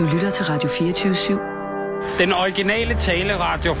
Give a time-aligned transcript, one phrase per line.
[0.00, 2.22] Du lytter til Radio 24-7.
[2.22, 3.72] Den originale taleradio.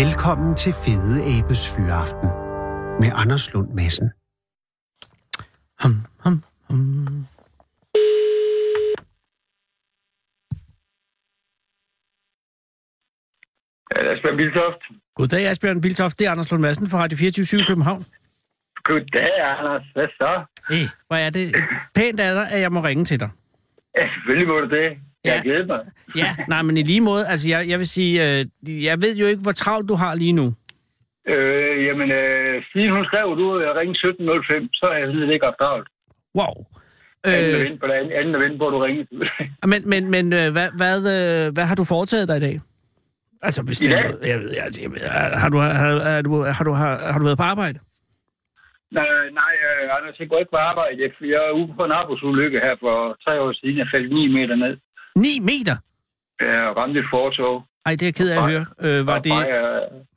[0.00, 2.28] Velkommen til Fede Abes Fyraften
[3.02, 4.08] med Anders Lund Madsen.
[5.82, 6.36] Hum, hum,
[6.68, 7.26] hum.
[14.12, 14.82] Asbjørn Biltoft.
[15.14, 16.18] Goddag, Asbjørn Biltoft.
[16.18, 18.02] Det er Anders Lund Madsen fra Radio 24 i København.
[18.84, 19.84] Goddag, Anders.
[19.94, 20.44] Hvad så?
[20.70, 21.54] Hey, hvor er det
[21.94, 23.30] pænt af dig, at jeg må ringe til dig.
[23.98, 24.82] Ja, selvfølgelig må du det.
[24.82, 25.36] Jeg Ja.
[25.36, 25.80] har glædet mig.
[26.16, 29.26] Ja, nej, men i lige måde, altså jeg, jeg vil sige, øh, jeg ved jo
[29.26, 30.46] ikke, hvor travlt du har lige nu.
[31.28, 35.46] Øh, jamen, øh, siden hun skrev, du jeg ringe 17.05, så er jeg sådan ikke
[35.46, 35.88] haft travlt.
[36.38, 36.54] Wow.
[37.24, 39.04] Anden Øh, øh, på anden, anden at vente på, at du ringer.
[39.72, 42.60] men men, men øh, hvad, hvad, øh, hvad har du foretaget dig i dag?
[43.42, 44.10] Altså, hvis I det er dag?
[44.10, 45.00] noget, jeg, ved, altså, jeg ved,
[45.42, 47.78] har, du, har, har, du, har, du, har, har du været på arbejde?
[48.98, 49.06] Nej,
[49.40, 50.94] nej øh, Anders, jeg går ikke på arbejde.
[51.02, 53.76] Jeg, jeg er ude på en arbejdsulykke her for tre år siden.
[53.78, 54.74] Jeg faldt 9 meter ned.
[55.16, 55.76] 9 meter?
[56.40, 57.54] Jeg ramte et fortog.
[57.86, 58.66] Ej, det er jeg ked af at høre.
[58.86, 59.32] Øh, var Og det,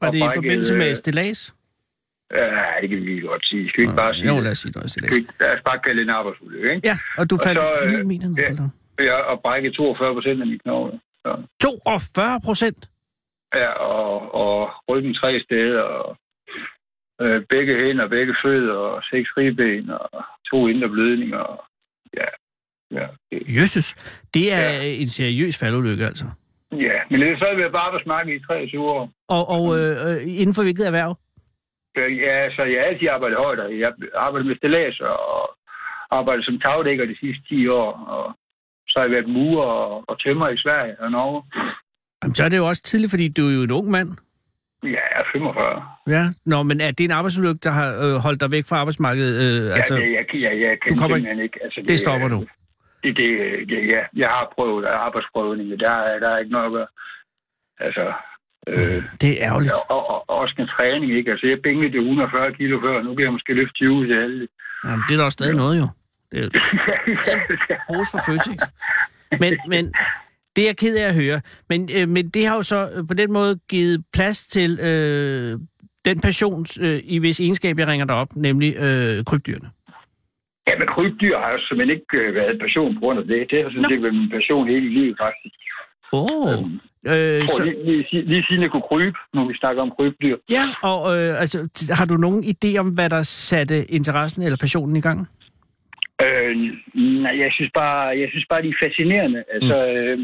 [0.01, 1.41] var og det i forbindelse med øh, stillads?
[2.39, 2.47] Ja,
[2.81, 3.69] det kan vi godt sige.
[3.69, 4.43] Skal vi ikke bare sige Jo, det?
[4.43, 5.39] lad os sige noget Skal stillads.
[5.39, 6.87] Lad os bare kalde det en arbejdsulykke, ikke?
[6.89, 8.69] Ja, og du Og faldt så, øh, 9 meter ned.
[9.09, 9.15] ja.
[9.29, 10.97] har brækket 42 procent af mine knogler.
[11.25, 11.31] Så.
[11.61, 12.89] 42 procent?
[13.55, 16.17] Ja, og, og ryggen tre steder, og
[17.21, 21.37] øh, begge hænder, begge fødder, og seks ribben, og to indre blødninger.
[21.37, 21.63] Og,
[22.17, 22.27] ja,
[22.97, 23.87] ja, det, Jesus,
[24.33, 24.85] det er Ja.
[25.01, 26.25] en seriøs faldulykke, altså.
[26.71, 29.09] ja, men det er så været på arbejdsmarkedet i 23 år.
[29.27, 31.17] Og, og øh, øh, inden for hvilket erhverv?
[31.97, 35.49] Ja, så jeg har altid arbejdet højt, og jeg arbejder med stillads og
[36.11, 38.25] arbejdet som tagdækker de sidste 10 år, og
[38.87, 41.43] så har jeg været murer og, og tømmer i Sverige og Norge.
[42.23, 44.09] Jamen, så er det jo også tidligt, fordi du er jo en ung mand.
[44.83, 45.83] Ja, jeg er 45.
[46.07, 46.23] Ja.
[46.45, 49.33] Nå, men er det en arbejdsulykke, der har øh, holdt dig væk fra arbejdsmarkedet?
[49.43, 51.59] Øh, Altså, altså, ja, jeg, jeg, jeg, jeg kan du kommer simpelthen ikke...
[51.63, 52.39] Altså, det stopper nu.
[53.03, 53.27] Det, det,
[53.69, 56.87] det, ja, jeg har prøvet arbejdsprøvning, der, er- der er ikke noget at gøre.
[57.87, 58.05] Altså,
[58.67, 59.73] øh, Det er ærgerligt.
[59.73, 61.31] og, og, og, også en træning, ikke?
[61.31, 64.47] Altså, jeg bænkede det 140 kilo før, nu kan jeg måske løfte 20 til alle.
[64.85, 65.87] Jamen, det er da også stadig noget, jo.
[66.31, 68.59] Det er hos for Føtex.
[69.39, 69.83] Men, men
[70.55, 71.41] det er jeg ked af at høre.
[71.69, 75.59] Men, øh, men det har jo så øh, på den måde givet plads til øh,
[76.05, 79.69] den passion, øh, i hvis egenskab jeg ringer dig op, nemlig øh, krybdyrene.
[80.67, 83.47] ja, men krybdyr har jo simpelthen ikke øh, været passion på grund af det.
[83.51, 85.55] Det har sådan set været min passion hele livet, faktisk.
[86.13, 86.21] Åh.
[86.21, 86.53] Oh.
[86.53, 89.91] Øhm, Øh, tror, så, lige, lige, lige, siden jeg kunne krybe, når vi snakker om
[89.97, 90.37] krybdyr.
[90.49, 91.57] ja, og øh, altså,
[91.97, 95.27] har du nogen idé om, hvad der satte interessen eller passionen i gang?
[96.23, 96.51] Øh,
[97.23, 99.43] nej, jeg synes bare, jeg synes bare, de er fascinerende.
[99.55, 100.17] Altså, øh,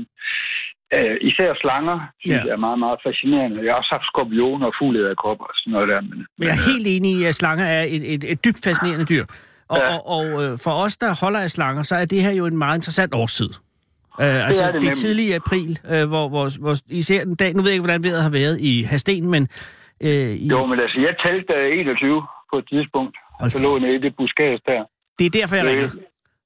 [0.97, 2.45] øh, især slanger, synes Ja.
[2.47, 3.57] jeg er meget, meget fascinerende.
[3.65, 6.01] Jeg har også haft skorpioner og fuglederkopper og sådan noget der.
[6.01, 9.05] Men, Men jeg er helt enig i, at slanger er et, et, et dybt fascinerende
[9.13, 9.25] dyr.
[9.73, 9.87] Og, Ja.
[9.93, 12.57] og, og øh, for os, der holder af slanger, så er det her jo en
[12.57, 13.51] meget interessant årstid.
[14.19, 17.51] Uh, altså, det det, det er tidlig april, uh, hvor, hvor, hvor især en dag,
[17.53, 19.43] nu ved jeg ikke, hvordan vejret har været i Hasten, men
[20.03, 20.09] uh,
[20.43, 23.15] i, jo, men altså, jeg talte øh, 21 på et tidspunkt.
[23.39, 24.81] Hold Så lå nede i det buskæs der.
[25.19, 25.89] Det er derfor, jeg Det, ringer.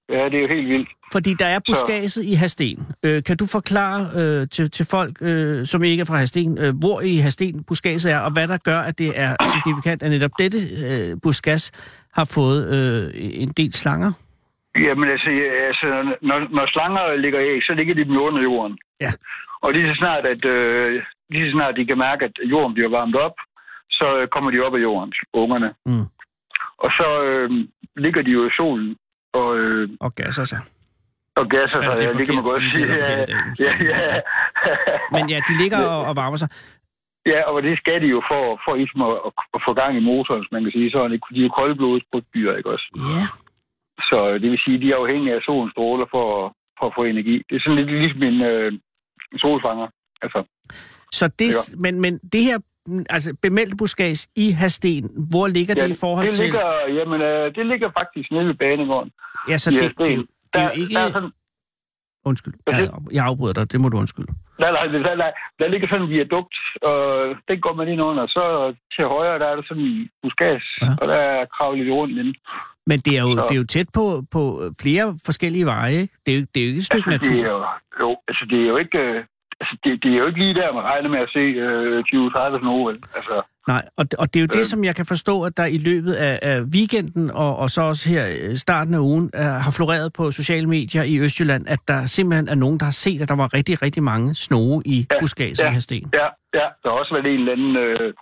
[0.09, 0.89] ja, det er jo helt vildt.
[1.11, 2.77] Fordi der er buskaget i Hasten.
[3.07, 6.79] Uh, kan du forklare uh, til, til folk, uh, som ikke er fra Hasten, uh,
[6.79, 10.31] hvor i Hasten buskaget er, og hvad der gør, at det er signifikant, at netop
[10.39, 11.71] dette uh, buskas
[12.13, 14.11] har fået uh, en del slanger?
[14.75, 15.87] Jamen altså, ja, altså
[16.21, 18.77] når, når slanger ligger æg, så ligger de dem under jorden.
[19.01, 19.11] Ja.
[19.61, 22.89] Og lige så snart, at, øh, lige så snart de kan mærke, at jorden bliver
[22.89, 23.35] varmet op,
[23.89, 25.69] så øh, kommer de op af jorden, ungerne.
[25.85, 26.07] Mm.
[26.85, 27.49] Og så øh,
[27.95, 28.95] ligger de jo i solen
[29.33, 30.59] og, øh, Og gasser sig.
[31.35, 31.95] og gasser Ja, sig.
[32.01, 32.85] Ja, det kan man godt sige.
[32.87, 33.25] Ja,
[33.65, 34.19] ja, ja.
[35.11, 36.49] Men ja, de ligger og, og varmer sig.
[37.25, 39.15] ja, og det skal de jo for, for ligesom at,
[39.55, 41.11] at, få gang i motoren, man kan sige sådan.
[41.11, 42.87] De er jo koldblodet krybdyr, ikke også?
[43.13, 43.23] Ja.
[44.09, 46.27] Så det vil sige, at de er afhængige af solens stråler for,
[46.79, 47.35] for at få energi.
[47.49, 48.71] Det er sådan lidt ligesom en øh,
[49.43, 49.87] solfanger.
[50.21, 50.39] Altså,
[51.19, 51.49] Så det,
[51.83, 52.57] men, men det her
[53.09, 56.43] altså bemeldte buskage i Hasten, hvor ligger det i forhold det til...
[56.45, 56.67] ligger,
[56.99, 59.11] Jamen, øh, det ligger faktisk nede ved banegården.
[59.49, 60.05] Ja, så det, det, Hadsten.
[60.19, 60.93] det, det er Der, jo ikke...
[60.93, 61.31] der, er sådan,
[62.25, 64.31] Undskyld, jeg, jeg afbryder dig, det må du undskylde.
[64.59, 66.99] nej, nej, der, der, der ligger sådan en viadukt, og
[67.47, 68.27] den går man ind under.
[68.27, 68.43] Så
[68.95, 70.85] til højre, der er der sådan en buskads, Ja.
[70.85, 70.91] ja.
[71.01, 72.33] og der er kravlet rundt inde.
[72.87, 74.41] Men det er jo, Så- det er jo tæt på, på
[74.81, 76.13] flere forskellige veje, ikke?
[76.25, 77.51] Det er jo, det er jo ikke et stykke Altså, det er natur.
[77.99, 79.01] jo, jo, altså det er jo ikke...
[79.63, 81.99] Øh, altså, det, det er jo ikke lige der, man regner med at se øh,
[81.99, 82.97] 20-30 snoge, vel?
[83.19, 83.35] Altså,
[83.67, 84.71] Nej, og, det- og det er jo det, Øh.
[84.71, 88.09] som jeg kan forstå, at der i løbet af, af weekenden, og, og så også
[88.09, 91.99] her i starten af ugen, uh, har floreret på sociale medier i Østjylland, at der
[92.15, 95.15] simpelthen er nogen, der har set, at der var rigtig, rigtig mange snoge i ja,
[95.21, 95.69] buskaget ja.
[95.69, 96.09] i Hasten.
[96.13, 96.27] ja,
[96.59, 97.75] ja, der har også været en eller anden...
[97.85, 98.13] Øh,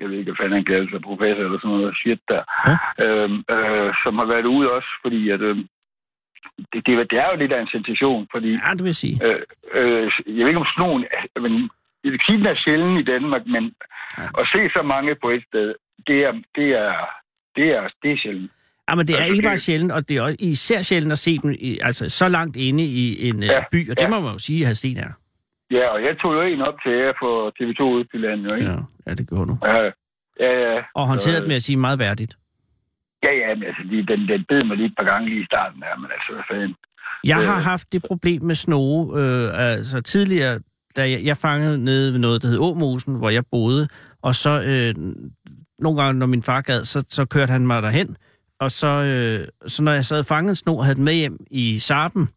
[0.00, 2.76] jeg ved ikke, hvad fanden han kalder sig, professor eller sådan noget shit der, Ja.
[3.04, 5.56] øhm, øh, som har været ude også, fordi at, øh,
[6.72, 9.16] det, det, det er jo lidt af en sensation, fordi Ja, det vil jeg sige.
[9.26, 9.40] øh,
[9.74, 11.02] øh, jeg ved ikke om sådan nogen,
[11.44, 11.70] men
[12.26, 13.64] Kina er sjældent i Danmark, men
[14.40, 15.74] at se så mange på et sted,
[16.06, 16.94] det er, det er,
[17.56, 18.50] det er, det er sjældent.
[18.88, 21.38] Ja, men det er altså, ikke bare sjældent, og det er især sjældent at se
[21.38, 24.08] dem i, altså, så langt inde i en ja, Ja, by, og det ja.
[24.08, 25.12] må man jo sige, at Hadsten er.
[25.70, 28.70] Ja, og jeg tog jo en op til jer for TV2 Østjylland, jo, ikke?
[28.70, 28.76] Ja,
[29.06, 29.56] ja det gjorde du.
[29.66, 29.76] Ja,
[30.40, 30.82] ja, ja.
[30.94, 32.36] Og håndteret Så, det med at sige meget værdigt.
[33.22, 35.44] Ja, ja, men altså, de, den, den bed mig lige et par gange lige i
[35.44, 36.74] starten der, men altså, hvad fanden.
[37.24, 37.62] Jeg har Øh.
[37.62, 40.60] haft det problem med snoge, øh, altså tidligere,
[40.96, 43.88] da jeg, jeg fangede nede ved noget, der hed Åmosen, hvor jeg boede,
[44.22, 44.94] og så øh,
[45.78, 48.16] nogle gange, når min far gad, så, så kørte han mig derhen,
[48.60, 51.14] og så, øh, så når jeg sad og fangede en sno og havde den med
[51.14, 52.28] hjem i sarpen,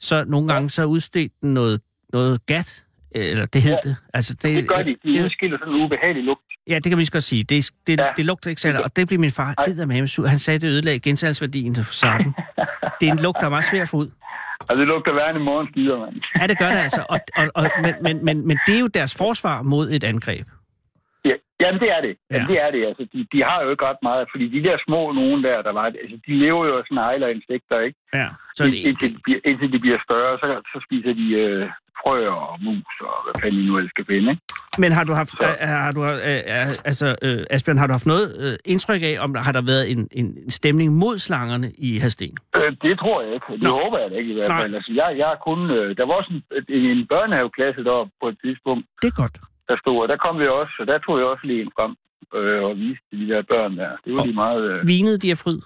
[0.00, 1.80] så nogle gange så udstedte den noget,
[2.12, 2.83] noget gat,
[3.14, 3.88] eller det hed Ja.
[3.88, 3.96] det.
[4.14, 4.96] Altså, Det gør de.
[5.04, 6.40] De udskiller sådan en ubehagelig lugt.
[6.68, 7.44] ja, det kan man lige så godt sige.
[7.44, 8.06] Det, det, ja.
[8.16, 10.26] Det lugter ikke særlig, og det blev min far eddermame sur.
[10.26, 12.34] Han sagde, det ødelagde gensalgsværdien for sarpen.
[13.00, 14.10] det er en lugt, der er meget svær at få ud.
[14.68, 16.14] Og det lugter værre end i morgen skider, mand.
[16.40, 17.04] Ja, det gør det altså.
[17.08, 20.46] Og, og, og, men, men, men, men det er jo deres forsvar mod et angreb.
[21.64, 22.14] Ja, jamen, det er det.
[22.30, 22.52] Jamen, Ja.
[22.52, 22.82] det er det.
[22.90, 25.72] Altså, de, de har jo ikke ret meget, fordi de der små nogen der, der
[25.78, 27.98] var, altså, de lever jo af snegler og insekter, ikke?
[28.20, 28.28] Ja.
[28.56, 31.62] Så det, indtil, de bliver, indtil de bliver større, så, så spiser de øh,
[32.02, 34.42] frøer og mus og hvad fanden de nu ellers skal finde, ikke?
[34.82, 35.46] men har du haft, Så.
[35.60, 39.42] har du, øh, altså, øh, Asbjørn, har du haft noget øh, indtryk af, om der
[39.46, 42.36] har der været en, en stemning mod slangerne i Hadsten?
[42.56, 43.46] Øh, det tror jeg ikke.
[43.52, 43.70] Det Nå.
[43.82, 44.60] håber jeg da ikke i hvert Nej.
[44.62, 44.74] fald.
[44.74, 45.58] Altså, jeg, jeg kun...
[45.70, 46.42] Øh, der var også en,
[46.92, 49.36] en børnehaveklasse deroppe på et tidspunkt, Det er godt.
[49.68, 51.92] Der stod, og der kom vi også, og der tog jeg også lige en frem
[52.38, 53.90] øh, og viste de der børn der.
[54.04, 54.62] Det var Og- de meget...
[54.70, 55.60] Øh, Vinede de er fryd?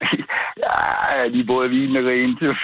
[0.64, 2.32] ja, de både vine og rene.
[2.40, 2.54] det er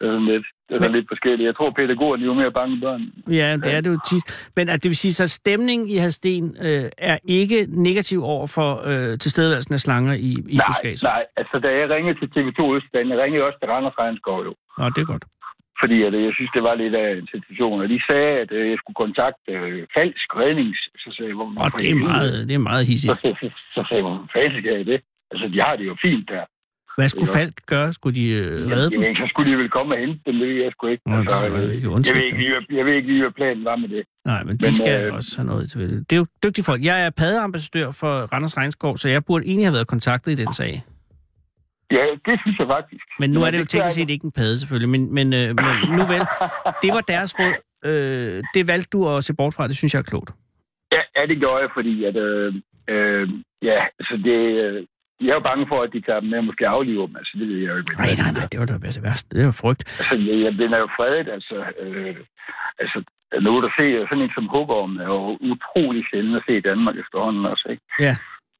[0.00, 1.46] sådan lidt, det er sådan lidt forskelligt.
[1.46, 3.02] Jeg tror, pædagogerne er jo mere bange børn.
[3.40, 4.50] Ja, det er det jo tit.
[4.56, 8.70] Men at det vil sige, så stemningen i Hadsten øh, er ikke negativ over for
[8.90, 11.02] øh, tilstedeværelsen af slanger i, i nej, buskaget?
[11.02, 14.54] nej, altså da jeg ringede til TV2 Østland, jeg ringede også til Randers Regnskov jo.
[14.78, 15.24] Nå, det er godt.
[15.82, 17.76] Fordi at, øh, jeg synes, det var lidt af en situation.
[17.84, 20.80] Og de sagde, at øh, jeg skulle kontakte øh, falsk rednings.
[21.02, 23.20] Så sagde jeg, hvor, hvorfor det er meget, det er meget hissigt.
[23.24, 25.00] så, så, så sagde jeg, hvor fanden skal jeg det?
[25.32, 26.44] Altså, de har det jo fint der.
[26.98, 27.88] Hvad skulle Falk gøre?
[27.98, 29.02] Skulle de øh, redde dem?
[29.02, 31.02] Jeg, så skulle de vel komme og hente dem, det ved jeg sgu ikke.
[31.10, 31.70] Nå, altså, jeg jeg, ved
[32.28, 34.02] ikke lige, hvad- jeg ved ikke lige, hvad planen var med det.
[34.30, 36.10] Nej, men de Men, skal øh, også have noget til det.
[36.10, 36.80] Det er jo dygtige folk.
[36.84, 40.52] Jeg er paddeambassadør for Randers Regnskov, så jeg burde egentlig have været kontaktet i den
[40.52, 40.72] sag.
[41.96, 43.04] Ja, det synes jeg faktisk.
[43.22, 44.90] Men nu er det jo teknisk set ikke en padde, selvfølgelig.
[44.94, 46.22] Men, men, øh, men nu vel,
[46.82, 47.56] det var deres råd.
[47.88, 49.68] Øh, det valgte du at se bort fra.
[49.68, 50.30] Det synes jeg er klogt.
[50.92, 52.54] Ja, ja, det gjorde jeg, fordi at, øh,
[52.92, 53.28] øh,
[53.62, 54.86] ja, altså det, øh,
[55.20, 57.16] jeg er jo bange for, at de tager dem med og måske afliver dem.
[57.16, 57.94] Altså, det ved jeg jo ikke.
[58.02, 59.36] Nej, nej, nej, det var da det værste.
[59.38, 59.82] Det var frygt.
[60.00, 62.16] Altså, jeg, jeg, er jo fredet, altså, øh,
[62.82, 62.98] altså,
[63.44, 65.20] nu er der se, sådan en som hugorm er jo
[65.52, 67.84] utrolig sjældent at se i Danmark efterhånden også, ikke?
[68.06, 68.14] Ja.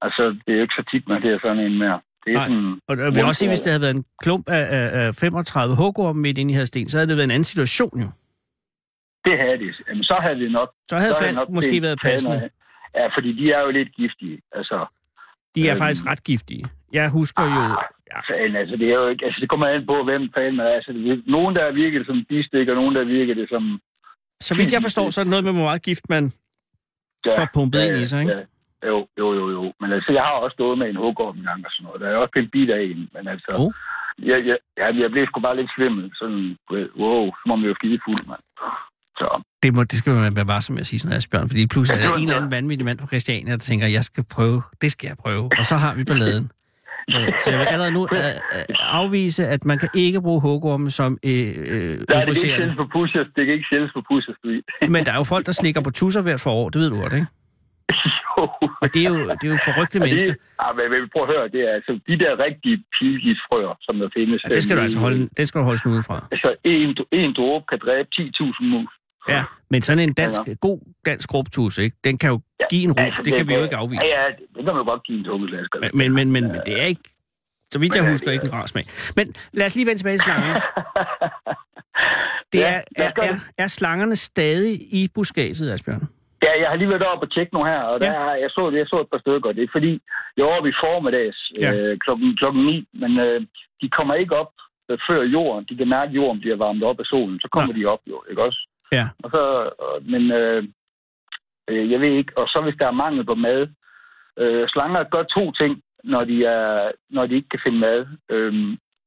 [0.06, 2.00] Altså, det er jo ikke så tit, man ser sådan en mere.
[2.28, 2.48] Det er Nej.
[2.48, 5.14] sådan, Og jeg vil også sige, hvis det havde været en klump af, af, af
[5.14, 8.08] 35 hugorme midt inde i Hadsten, så havde det været en anden situation jo.
[9.24, 9.72] det havde det.
[9.88, 10.68] Jamen, så havde det nok...
[10.90, 12.50] Så havde så Falk nok måske været passende.
[12.94, 14.38] Ja, fordi de er jo lidt giftige.
[14.52, 14.86] Altså,
[15.54, 15.78] De er Øhm.
[15.78, 16.64] faktisk ret giftige.
[16.92, 17.62] Jeg husker jo...
[18.12, 18.20] Ja.
[18.30, 20.70] Fanden, altså, det er jo ikke, altså, det kommer an på, hvem fanden man er.
[20.70, 23.80] Altså, det nogen, der virker det som bistik, og nogen, der virker det som...
[24.40, 26.24] Så vidt jeg forstår, så er det noget med, hvor meget gift man
[27.26, 28.32] Ja, får pumpet ind i sig, ikke?
[28.32, 28.42] Ja.
[28.86, 29.72] Jo, jo, jo, jo.
[29.80, 32.00] Men altså, jeg har også stået med en hugorm en gang og sådan noget.
[32.00, 33.52] Der er også blevet bit af en, men altså...
[33.58, 33.72] Oh.
[34.30, 36.04] Jeg, jeg, jeg, jeg blev sgu bare lidt svimmel.
[36.20, 36.56] Sådan,
[37.02, 38.44] wow, så må man jo skide fuld, mand.
[39.18, 39.26] Så,
[39.62, 41.94] Det, må, det skal man være varsom med at sige sådan noget, Asbjørn, fordi pludselig
[41.96, 44.24] er Ja, det der en eller anden vanvittig mand fra Christiania, der tænker, jeg skal
[44.34, 46.50] prøve, det skal jeg prøve, og så har vi balladen.
[47.42, 48.18] Så jeg vil allerede nu øh,
[48.54, 48.64] øh,
[49.00, 52.56] afvise, at man kan ikke bruge hugorme som øh, øh, er det ikke euforiserende.
[52.56, 54.64] sjældent på Pusher, det kan ikke sjældent på Pusher Street.
[54.94, 57.00] Men der er jo folk, der slikker på tusser hvert for år, det ved du
[57.00, 57.26] godt, ikke?
[58.38, 58.42] jo.
[58.82, 60.32] Og det er jo, det er jo forrygte mennesker.
[60.32, 63.94] det, ah, men, men prøv at høre, det er altså de der rigtige pilgiftsfrøer, som
[64.02, 64.38] der findes.
[64.44, 66.16] Ja, det skal du altså holde, det skal du holde snuden fra.
[66.34, 66.88] Altså, en,
[67.22, 68.92] en dråbe kan dræbe 10.000 mus.
[69.28, 71.96] Ja, men sådan en dansk, god dansk råbtus, ikke?
[72.04, 74.00] Den kan jo give en rus, det kan vi jo ikke afvise.
[74.02, 75.78] Altså, Ja, ja, det kan man jo godt give en tungeslasker.
[75.80, 77.02] Men, men, men, men det er ikke,
[77.72, 78.84] så vidt jeg Men, øh, husker, ikke en rar smag.
[79.16, 80.60] Men lad os lige vende tilbage til slangerne.
[82.52, 86.08] Det Ja, er, lad er, er, er slangerne stadig i buskaget, Asbjørn?
[86.42, 88.22] Ja, jeg har lige været oppe og tjekke nu her, og der, Ja.
[88.22, 88.30] ja.
[88.42, 89.52] jeg, så, jeg så et par stykker.
[89.52, 89.92] Det er fordi,
[90.36, 91.70] jeg var oppe i formiddags Ja.
[91.70, 91.76] ja.
[91.76, 93.40] øh, klokken, klokken 9, men øh,
[93.82, 94.52] de kommer ikke op
[94.90, 95.64] øh, før jorden.
[95.68, 97.40] De kan mærke, at jorden bliver varmet op af solen.
[97.40, 97.78] Så kommer Nej.
[97.80, 98.60] de op, jo, ikke også?
[98.92, 99.04] Ja.
[99.24, 99.42] Og så,
[99.84, 100.62] øh, men øh,
[101.70, 103.68] øh, jeg ved ikke, og så hvis der er mangel på mad,
[104.38, 108.06] øh, slanger gør to ting, når de, er, når de ikke kan finde mad.
[108.30, 108.52] Øh,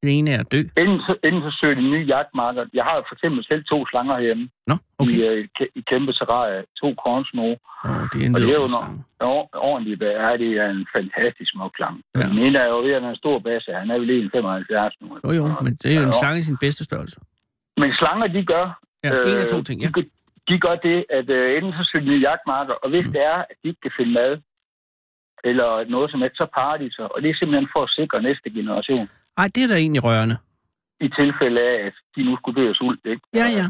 [0.01, 0.61] Den ene er at dø.
[0.81, 2.65] Enten så, enten så søger de nye jagtmarker.
[2.73, 5.11] Jeg har for eksempel selv to slanger hjemme Nå, okay.
[5.13, 6.59] i, øh, kæ- i kæmpe terrarie.
[6.81, 7.57] To kornsnoge.
[7.85, 9.99] Åh, det er en Og det er jo vidunderlig noget ordentligt.
[10.03, 11.95] Det er, det er en fantastisk smuk klang.
[12.15, 12.19] Ja.
[12.19, 12.25] Ja.
[12.31, 13.69] Den ene er jo ved at være en stor basse.
[13.81, 15.07] Han er vel 1,75 nu.
[15.25, 17.17] Jo, jo, men det er jo en Ja, slange i sin bedste størrelse.
[17.81, 18.65] Men slanger, de gør...
[19.03, 19.87] Ja, en af to ting, ja.
[19.87, 20.11] De, gør-
[20.49, 23.13] de gør det, at øh, enten så søger de nye jagtmarker, og hvis mm.
[23.13, 24.31] det er, at de ikke kan finde mad,
[25.49, 27.05] eller noget som helst, så parer de sig.
[27.15, 29.07] Og det er simpelthen for at sikre næste generation.
[29.37, 30.37] Ej, det er da egentlig rørende.
[31.01, 32.99] I tilfælde af, at de nu skulle dø af sult.
[33.05, 33.21] Ikke?
[33.33, 33.65] Ja, ja.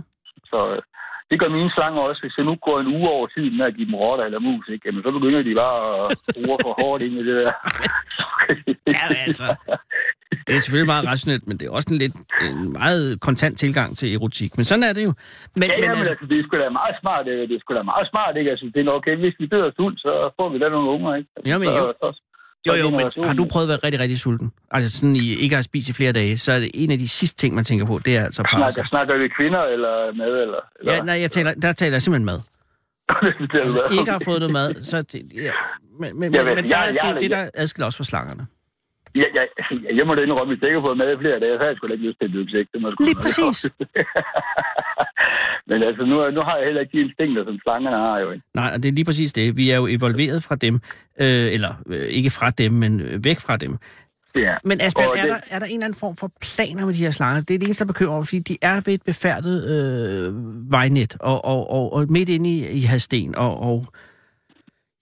[0.51, 0.81] Så øh,
[1.29, 2.21] det gør mine slanger også.
[2.23, 4.67] Hvis jeg nu går en uge over tiden med at give dem rotter eller mus,
[4.69, 4.83] ikke?
[4.87, 7.51] Jamen, så begynder de bare at bruge for hårdt ind i det der.
[8.97, 9.45] Ja, altså.
[10.47, 12.15] Det er selvfølgelig meget rationelt, men det er også en lidt
[12.47, 14.51] en meget kontant tilgang til erotik.
[14.57, 15.13] Men sådan er det jo.
[15.59, 17.27] Men, Ja, ja, men altså, altså, det er sgu da meget smart.
[17.27, 18.51] øh, Det er sgu da meget smart, ikke?
[18.53, 19.15] Altså, det er nok okay.
[19.23, 21.29] Hvis vi dør af sult, så får vi da nogle unger, ikke?
[21.35, 21.93] Altså, Jamen, så, jo.
[22.01, 22.07] Så,
[22.67, 24.51] jo, jo, men har du prøvet at være rigtig, rigtig sulten?
[24.71, 27.07] Altså sådan, I ikke har spist i flere dage, så er det en af de
[27.07, 28.57] sidste ting, man tænker på, det er altså parser.
[28.73, 30.57] Snakker, snakker vi kvinder eller mad, eller?
[30.79, 30.93] eller?
[30.93, 32.39] Ja, nej, jeg taler, der taler jeg simpelthen mad.
[33.53, 35.01] det Altså, ikke har fået noget mad, så...
[35.01, 35.51] Det, ja.
[35.99, 38.03] Men, men, Jeg men, ved, men der, jeg- jeg- det det, der adskiller os fra
[38.03, 38.47] slangerne.
[39.15, 41.39] Ja, ja, altså, jeg må da indrømme, hvis jeg ikke har fået mad i flere
[41.39, 43.57] dage, så har jeg sgu da ikke lyst til at dykke jeg sgu Lige præcis.
[45.69, 48.31] Men altså, nu, nu har jeg heller ikke de instinkter, som slangerne har jo.
[48.31, 48.45] Ikke?
[48.55, 49.57] Nej, og det er lige præcis det.
[49.57, 50.75] Vi er jo evolveret fra dem,
[51.21, 53.77] øh, eller øh, ikke fra dem, men øh, væk fra dem.
[54.37, 54.55] Ja.
[54.63, 56.93] Men Asbjørn, Og er, det- der, er der en eller anden form for planer med
[56.93, 57.41] de her slanger?
[57.41, 61.17] Det er det eneste, der bekymrer mig, fordi de er ved et befærdet øh, vejnet,
[61.19, 63.85] og, og, og, og midt inde i, i Hadsten, og, og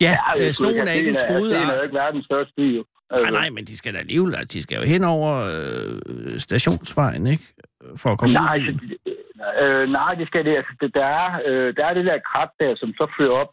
[0.01, 2.77] ja, ja øh, snogen er ikke en truet Det er jo ikke verdens største by,
[2.77, 2.83] jo.
[3.11, 6.39] Altså, Nej, nej, men de skal da alligevel, altså, de skal jo hen over øh,
[6.39, 7.43] stationsvejen, ikke?
[8.01, 8.67] For at komme nej, ud.
[8.67, 8.85] altså,
[9.63, 10.55] øh, nej, det skal det.
[10.55, 13.51] Altså, det der, er, øh, der er det der krat der, som så fører op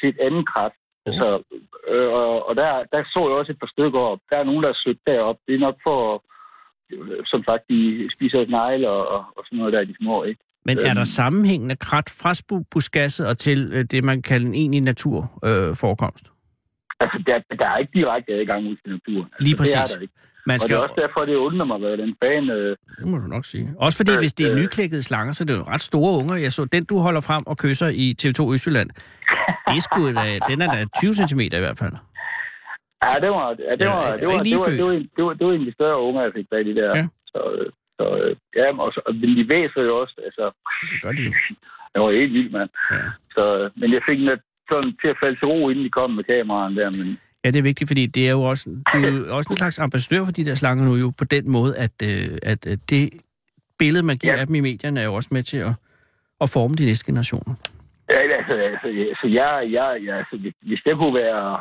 [0.00, 0.72] til et andet krat.
[1.06, 1.42] Altså,
[1.88, 4.18] øh, og, og der, der så jeg også et par stykker op.
[4.30, 5.36] Der er nogen, der er søgt derop.
[5.46, 6.24] Det er nok for,
[6.92, 10.40] øh, som sagt, de spiser negle og, og, og sådan noget der, de små, ikke?
[10.64, 11.16] Men er der øhm.
[11.20, 16.29] sammenhængende krat fra buskasset og til øh, det, man kalder en egentlig naturforekomst?
[17.02, 19.28] Altså, der, der er ikke direkte adgang ud til naturen.
[19.32, 19.94] Altså, Lige Det er præcis.
[19.96, 20.14] der ikke.
[20.46, 22.50] Man Og skal det er også derfor, det undrer mig, hvad den fan...
[22.50, 23.66] Øh, Det må du nok sige.
[23.78, 24.58] Også fordi, Øh, hvis det er øh.
[24.62, 26.36] nyklækkede slanger, så er det jo ret store unger.
[26.36, 28.90] Jeg så den, du holder frem og kysser i TV2 Østjylland.
[29.68, 31.94] Det er sgu da, den er da 20 cm i hvert fald.
[33.08, 35.32] ja, det var, ja, det var, det var, det var, det var, en- det var,
[35.38, 36.90] det var en af de større unger, jeg fik fat i der.
[36.98, 37.04] Ja.
[37.32, 37.66] Så, øh,
[37.98, 40.44] så øh, ja, og, så, og men de væser jo også, altså,
[40.92, 41.32] Det gør de jo.
[41.92, 42.70] det var helt vildt, mand.
[42.90, 43.04] Ja.
[43.36, 43.42] Så,
[43.80, 46.76] men jeg fik at- sådan til at falde til ro, inden de kom med kameraen
[46.76, 49.48] der, men Ja, det er vigtigt, fordi det er jo også, du er jo også
[49.52, 52.60] en slags ambassadør for de der slanger nu jo, på den måde, at, øh, at
[52.70, 53.10] øh, det
[53.78, 54.40] billede, man giver Ja.
[54.40, 55.74] af dem i medierne, er jo også med til at,
[56.44, 57.54] at forme de næste generationer.
[58.10, 60.36] Ja, altså, altså, altså jeg, jeg, jeg, altså,
[60.68, 61.60] hvis- det kunne være,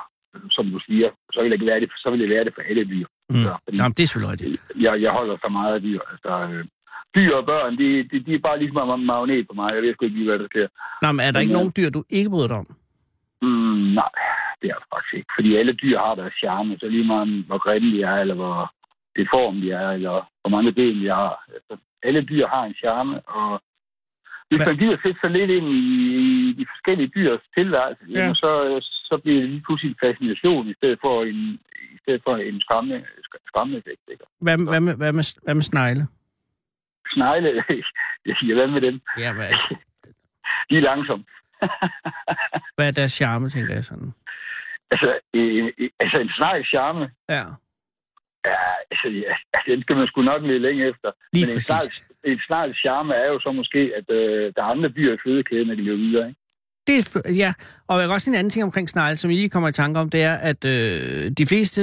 [0.57, 2.83] som du siger, så ville det være det, så ville det være det for alle
[2.93, 3.05] dyr.
[3.29, 3.35] Mm.
[3.43, 4.61] Så, fordi Jamen, det er selvfølgelig rigtigt.
[4.85, 5.99] jeg, jeg holder så meget af dyr.
[6.13, 6.65] Altså, øh,
[7.15, 9.67] dyr og børn, de, de, de er bare ligesom en magnet på mig.
[9.75, 10.67] Jeg ved sgu ikke lige, hvad der sker.
[11.03, 11.57] Nå, men er der ikke Ja.
[11.59, 12.67] nogen dyr, du ikke bryder dig om?
[13.41, 14.09] Mm, nej,
[14.61, 15.31] det er det faktisk ikke.
[15.37, 18.73] Fordi alle dyr har deres charme, så lige meget hvor grimme de er, eller hvor
[19.17, 21.45] deform de er, eller hvor mange ben de har.
[21.53, 23.61] Altså, alle dyr har en charme, og
[24.49, 28.33] hvis man gider sætte sig lidt ind i, de forskellige dyrs tilværelse, Ja.
[28.33, 28.51] så,
[29.09, 31.59] så bliver det lige pludselig en fascination, i stedet for en,
[31.95, 34.01] i stedet for en skræmmende, sk- skræmmende effekt.
[34.11, 34.23] Ikke?
[34.41, 36.07] Hvad, hvad, med, hvad, med, hvad med snegle?
[37.13, 37.63] Snegle,
[38.29, 39.01] jeg siger, hvad med dem?
[39.17, 39.49] Ja, hvad,
[40.69, 41.25] De er langsomme.
[42.75, 44.11] hvad er deres charme, tænker jeg sådan?
[44.91, 47.43] Altså, en, en- altså en snegl charme, Ja,
[48.45, 48.55] Ja,
[48.91, 51.09] altså, ja, altså, den skal man sgu nok lede længe efter.
[51.33, 54.65] Lige Men en snart, en snart charme er jo så måske, at øh, der er
[54.75, 56.27] andre dyr i fødekæden, når de lever videre.
[56.29, 56.39] Ikke?
[56.87, 57.53] det er, ja.
[57.87, 59.99] Og jeg kan også en anden ting omkring snegle, som jeg lige kommer i tanke
[59.99, 61.81] om, det er, at øh, de fleste,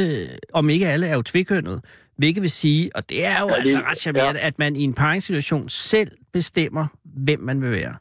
[0.52, 1.80] om ikke alle, er jo tvikønnede.
[2.18, 4.46] Hvilket vil sige, og det er jo ja, Ja, det- altså ret charmerende, ja.
[4.46, 7.94] at man i en paringssituation selv bestemmer, hvem man vil være.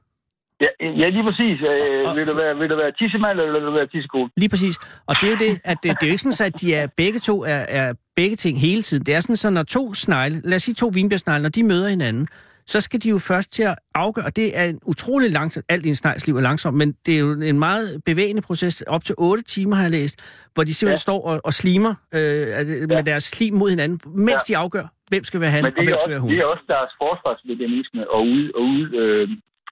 [0.63, 0.67] Ja,
[1.01, 1.57] ja lige præcis.
[1.62, 4.29] Øh, Og- vil, du være, vil du være tissemand, eller vil du være tissekone?
[4.38, 4.75] Lige præcis.
[5.09, 6.74] Og det er jo det, at det, det er jo ikke sådan, så, at de
[6.74, 9.05] er begge to er, er begge ting hele tiden.
[9.05, 11.89] Det er sådan, så når to snegle, lad os sige to vinbjergsnegle, når de møder
[11.89, 12.27] hinanden,
[12.67, 15.85] så skal de jo først til at afgøre, og det er en utrolig langsomt, alt
[15.85, 19.03] i en snegls liv er langsomt, men det er jo en meget bevægende proces, op
[19.03, 20.15] til 8 timer har jeg læst,
[20.53, 21.07] hvor de simpelthen ja.
[21.07, 23.01] Står og, og slimer øh, altså, med Ja.
[23.01, 24.53] deres slim mod hinanden, mens ja.
[24.53, 26.29] De afgør, hvem skal være han, og hvem er, skal være også, hun.
[26.31, 29.27] det er også deres forsvarsmekanisme og ude, og ude øh,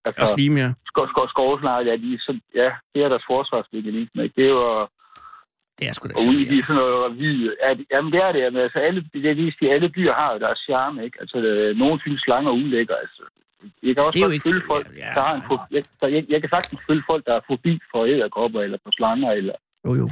[0.05, 0.69] Og altså, slime, ja.
[0.91, 4.21] skov, skov, skovsnegle, ja, de, er så, ja, det er deres forsvarsmekanisme.
[4.37, 4.87] Det er jo
[5.79, 7.55] Det er sgu da og ude i sådan noget.
[7.63, 8.41] Ja, det- jamen, det er det.
[8.53, 11.17] Men altså, alle, det er lige, alle dyr har jo deres charme, ikke?
[11.21, 13.23] Altså, øh, nogen synes slanger er ulækker, altså.
[13.83, 15.57] Jeg kan også er godt ikke- følge folk, ja, der har en ja.
[15.77, 15.83] Jeg,
[16.15, 19.55] jeg, jeg, kan sagtens følge folk, der har fobi for æderkopper eller for slanger, eller
[19.85, 20.07] Jo, jo.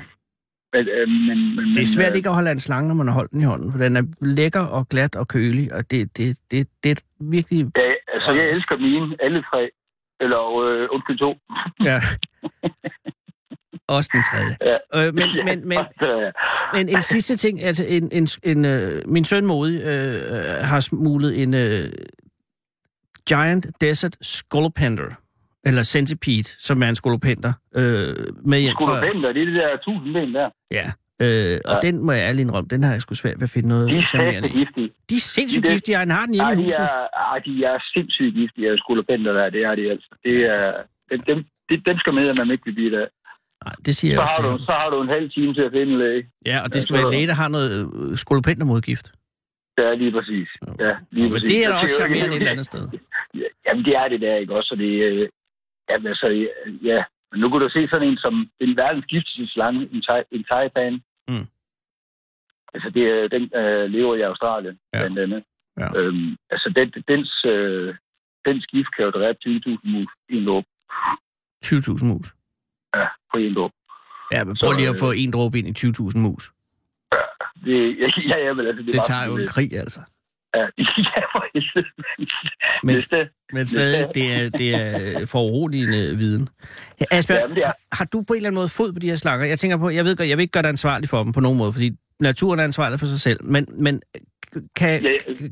[0.74, 3.08] Men, øh, men, men, Det er svært øh, ikke at holde en slange, når man
[3.08, 4.04] har holdt den i hånden, for den er
[4.40, 7.60] lækker og glat og kølig, og det, det, det, det er virkelig...
[7.78, 9.70] Ja, altså, jeg elsker mine, alle tre.
[10.22, 11.34] Eller, øh, undskyld, to.
[11.84, 12.00] Ja.
[13.88, 14.56] Også den tredje.
[14.62, 15.08] Ja.
[15.08, 16.32] Øh, men, men, men, Ja.
[16.74, 20.80] men en sidste ting, altså en, en, en, øh, min søn Modi øh, øh, har
[20.80, 21.84] smuglet en øh,
[23.30, 25.10] Giant Desert Scolopender,
[25.66, 29.02] eller Centipede, som er en skolopender, øh, med hjem fra...
[29.06, 30.50] Det er det der tusindben der.
[30.72, 30.92] Ja,
[31.24, 31.88] øh, og Ja.
[31.88, 33.96] den må jeg ærligt indrømme, den har jeg sgu svært ved at finde noget De
[33.96, 34.50] er i.
[34.60, 34.90] giftige.
[35.10, 36.80] De er sindssygt De er- giftige, og han har den hjemme i huset.
[36.86, 39.50] er, ej, de er sindssygt giftige, skolopender der.
[39.56, 40.10] Det er de altså.
[40.26, 40.62] Det er,
[41.12, 41.38] dem, dem,
[41.70, 43.06] de- dem skal med, at man ikke vil blive der.
[43.66, 45.62] Nej, det siger jeg Så også har, du, så har du en halv time til
[45.68, 46.24] at finde en læge.
[46.46, 47.70] Ja, og det Ja, skal så- være en læge, der har noget
[48.12, 49.08] øh, skolopendermodgift.
[49.78, 50.50] Ja, lige præcis.
[50.86, 51.50] Ja, lige Men præcis.
[51.52, 52.84] det er da Jeg også charmerende et eller andet sted.
[53.42, 54.68] Ja, Jamen, det er det der, ikke også?
[54.72, 55.30] Så det, øh,
[55.90, 56.28] jamen, altså,
[56.92, 57.00] ja.
[57.32, 60.44] Men nu kunne du se sådan en som den verdens giftigste slange, en, thai, en
[60.52, 60.94] taipan.
[62.74, 65.00] Altså, det, den øh, lever i Australien, Ja.
[65.00, 65.04] ja.
[65.08, 65.44] blandt andet.
[65.80, 65.88] Ja.
[66.00, 67.96] Øhm, altså, den, dens, øh,
[68.48, 70.64] dens gift kan jo dræbe 20.000 mus i en låb.
[71.66, 72.28] 20.000 mus.
[72.96, 73.72] Ja, på en låb.
[74.32, 76.44] Ja, men prøv lige at øh, få en dråbe ind i 20.000 mus.
[77.66, 77.78] Det,
[78.32, 80.02] ja, ja, men altså, det, Det tager jo en krig, altså.
[80.56, 80.60] Ja,
[81.16, 81.42] ja, for.
[82.86, 86.50] Men- det, Men stadig, det er, det er foruroligende viden.
[87.12, 89.16] Asbjørn, det er- har, har du på en eller anden måde fod på de her
[89.16, 89.46] slanger?
[89.46, 91.40] Jeg tænker på, jeg ved godt, jeg vil ikke gøre dig ansvarlig for dem på
[91.40, 91.90] nogen måde, fordi
[92.22, 93.46] naturen er ansvarlig for sig selv.
[93.46, 94.02] Men, men
[94.76, 95.10] kan, Ja.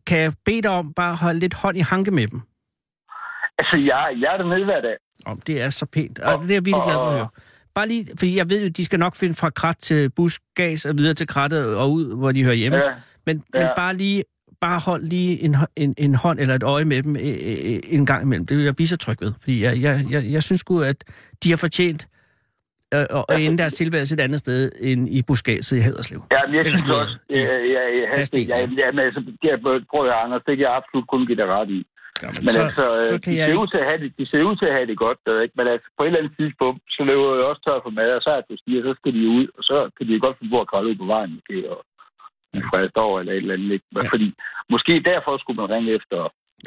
[0.07, 2.41] kan jeg bede dig om bare at holde lidt hånd i hanke med dem?
[3.57, 4.95] altså, jeg, jeg er dernede hver dag.
[5.25, 7.27] Om det er så pænt, og Og- det er jeg virkelig glad for at høre.
[7.75, 10.97] Bare lige, fordi jeg ved jo, de skal nok finde fra krat til busgas og
[10.97, 12.77] videre til krattet og ud, hvor de hører hjemme.
[12.77, 12.91] Ja,
[13.25, 13.59] Men, ja.
[13.59, 14.23] men bare lige
[14.61, 18.05] bare hold lige en, en, en hånd eller et øje med dem øh, øh, en
[18.05, 18.45] gang imellem.
[18.47, 19.33] Det vil jeg blive så tryg ved.
[19.39, 21.03] Fordi jeg, jeg, jeg, jeg synes sgu, at
[21.43, 22.07] de har fortjent
[22.95, 26.21] øh, at at ende deres tilværelse et andet sted end i buskaget i Haderslev.
[26.35, 28.67] Ja, men jeg synes også, ja, ja, ja, Hastigt, ja, ja.
[28.81, 29.57] ja, men altså, det er,
[29.91, 31.81] prøv at Anders, det kan jeg absolut kun give dig ret i.
[32.23, 33.63] Jamen, Men så, altså, så øh, de, jeg ser ikke...
[33.63, 35.55] ud til at have det, de ser ud til at have det godt, der, ikke?
[35.59, 38.21] men altså, på et eller andet tidspunkt, så løber jeg også tør for mad, og
[38.25, 40.53] så er det stiger, så skal de ud, og så kan de jo godt finde
[40.53, 41.79] på at kravle ud på vejen, måske, og
[42.53, 43.71] de frist over eller et eller andet.
[43.75, 43.87] Ikke?
[43.93, 44.09] Men Ja.
[44.13, 44.27] Fordi,
[44.73, 46.19] måske derfor skulle man ringe efter...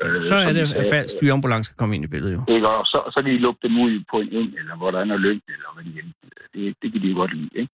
[0.02, 2.54] Øh, Så er det, de at falsk dyreambulance kan komme ind i billedet, jo.
[2.54, 2.68] Ikke?
[2.68, 5.04] Og så, så kan de lukke dem ud på en eng, eller hvor der er
[5.04, 6.14] noget lyng, eller hvad de vil.
[6.54, 7.72] Det, det kan de jo godt lide, ikke?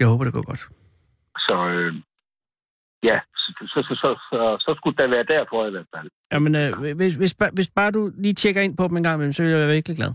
[0.00, 0.62] Jeg håber, det går godt.
[1.46, 1.94] Så øh,
[3.10, 6.08] ja, så, så, så, så, så, skulle det være derfor i hvert fald.
[6.32, 9.14] Jamen, øh, hvis, hvis, bare- hvis bare du lige tjekker ind på dem en gang
[9.16, 10.12] imellem, så vil jeg være virkelig glad.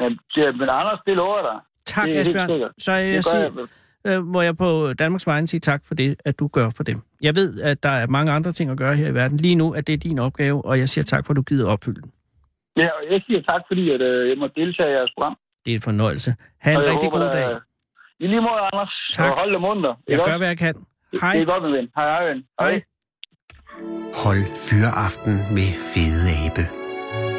[0.00, 1.58] Men, ja, men Anders, det lover jeg dig.
[1.94, 2.48] Tak, Asbjørn.
[2.78, 3.68] Så jeg Det gør siger, jeg.
[4.08, 6.98] Øh, må jeg på Danmarks vegne sige tak for det, at du gør for dem.
[7.22, 9.36] Jeg ved, at der er mange andre ting at gøre her i verden.
[9.38, 12.02] Lige nu er det din opgave, og jeg siger tak for, at du gider opfylde
[12.02, 12.10] den.
[12.76, 15.36] Ja, og jeg siger tak, fordi at, øh, jeg må deltage i jeres program.
[15.64, 16.34] Det er en fornøjelse.
[16.60, 17.56] Ha' en jeg rigtig håber, god dag.
[18.20, 18.92] I lige måde, Anders.
[19.12, 19.30] Tak.
[19.30, 19.94] Og hold dig munter.
[20.08, 20.74] Jeg gør, hvad jeg kan.
[21.20, 21.32] Hej.
[21.32, 21.88] Det er godt, min ven.
[21.96, 22.44] Hej, hej, ven.
[22.60, 22.82] Hej.
[24.24, 26.64] Hold Fyraften med Fede Abe.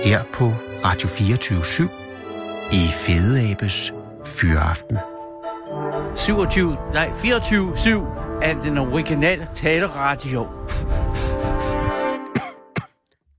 [0.08, 0.46] Her på
[0.88, 1.90] Radio 24
[2.72, 3.94] i Fede Abes
[4.26, 4.98] Fyraften.
[6.16, 10.48] 27, nej, 24-7 af den originale taleradio.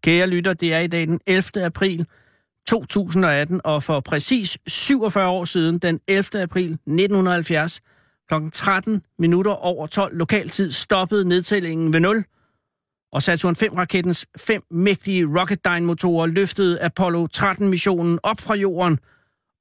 [0.02, 1.64] Kære lytter, det er i dag den 11.
[1.64, 2.06] april
[2.68, 6.42] 2018, og for præcis 47 år siden, den 11.
[6.42, 7.80] april 1970,
[8.28, 8.34] kl.
[8.52, 12.24] 13 minutter over 12 lokaltid, stoppede nedtællingen ved 0,
[13.12, 18.98] og Saturn 5-rakettens fem mægtige Rocketdyne-motorer løftede Apollo 13-missionen op fra jorden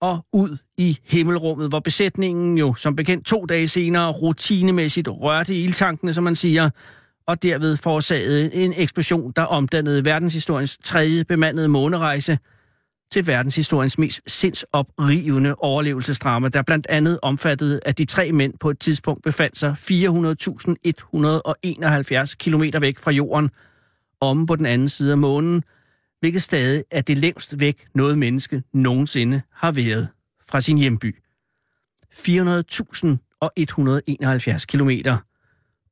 [0.02, 6.14] og ud i himmelrummet, hvor besætningen jo som bekendt to dage senere rutinemæssigt rørte ildtankene,
[6.14, 6.70] som man siger,
[7.28, 12.38] og derved forårsagede en eksplosion, der omdannede verdenshistoriens tredje bemandede månerejse
[13.12, 18.80] til verdenshistoriens mest sindsoprivende overlevelsesdrama, der blandt andet omfattede, at de tre mænd på et
[18.80, 23.50] tidspunkt befandt sig 400.171 km væk fra jorden,
[24.22, 25.64] om på den anden side af månen,
[26.20, 30.10] hvilket stadig er det længst væk noget menneske nogensinde har været
[30.50, 31.16] fra sin hjemby.
[32.14, 35.18] 400.171 kilometer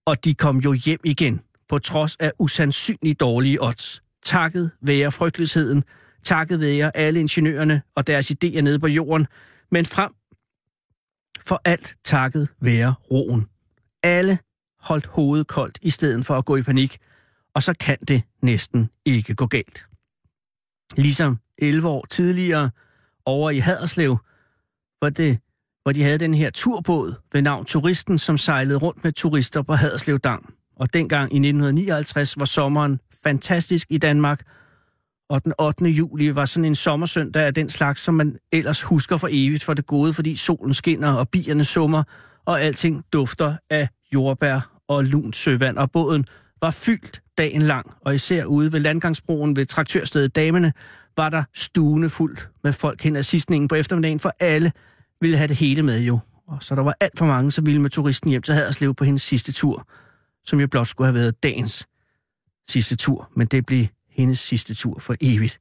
[0.06, 4.02] og de kom jo hjem igen, på trods af usandsynligt dårlige odds.
[4.24, 5.84] Takket være frygteligheden,
[6.24, 9.28] takket være alle ingeniørerne og deres idéer nede på jorden,
[9.72, 10.12] men frem
[11.40, 13.48] for alt takket være roen.
[14.04, 14.40] Alle
[14.80, 16.98] holdt hovedet koldt i stedet for at gå i panik,
[17.54, 19.86] og så kan det næsten ikke gå galt.
[20.98, 22.70] Ligesom 11 år tidligere
[23.26, 24.18] over i Haderslev,
[25.00, 25.40] hvor, det,
[25.84, 29.74] hvor de havde den her turbåd ved navn Turisten, som sejlede rundt med turister på
[29.74, 30.54] Haderslev Dam.
[30.76, 34.42] Og dengang i 1959 var sommeren fantastisk i Danmark,
[35.30, 35.86] og den 8.
[35.86, 39.74] juli var sådan en sommersøndag af den slags, som man ellers husker for evigt for
[39.74, 42.04] det gode, fordi solen skinner og bierne summer,
[42.46, 46.26] og alting dufter af jordbær og lunt søvand, og båden
[46.62, 50.74] var fyldt dagen lang, og især ude ved landgangsbroen ved traktørstedet Damene,
[51.18, 54.72] var der stuende fuldt med folk hen ad sidstningen på eftermiddagen, for alle
[55.22, 56.20] ville have det hele med jo.
[56.48, 59.04] Og så der var alt for mange, som ville med turisten hjem til Haderslev på
[59.04, 59.88] hendes sidste tur,
[60.46, 61.88] som jo blot skulle have været dagens
[62.70, 65.60] sidste tur, men det blev hendes sidste tur for evigt.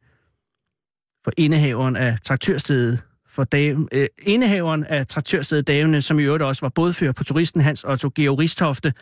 [1.24, 6.60] For indehaveren af traktørstedet for dame, øh, indehaveren af traktørstedet Davene, som i øvrigt også
[6.60, 8.92] var bådfører på turisten Hans Otto Georg Ristofte,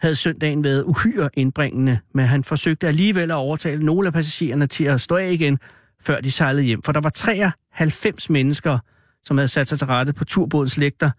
[0.00, 4.84] havde søndagen været uhyre indbringende, men han forsøgte alligevel at overtale nogle af passagererne til
[4.84, 5.58] at stå af igen,
[6.02, 6.82] før de sejlede hjem.
[6.82, 8.78] For der var 93 mennesker,
[9.24, 11.10] som havde sat sig til rette på turbådens lægter,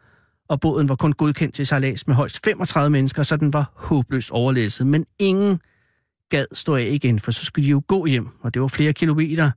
[0.49, 4.31] og båden var kun godkendt til sejlads med højst 35 mennesker, så den var håbløst
[4.31, 4.87] overlæsset.
[4.87, 5.59] Men ingen
[6.29, 8.93] gad stå af igen, for så skulle de jo gå hjem, og det var flere
[8.93, 9.51] kilometer.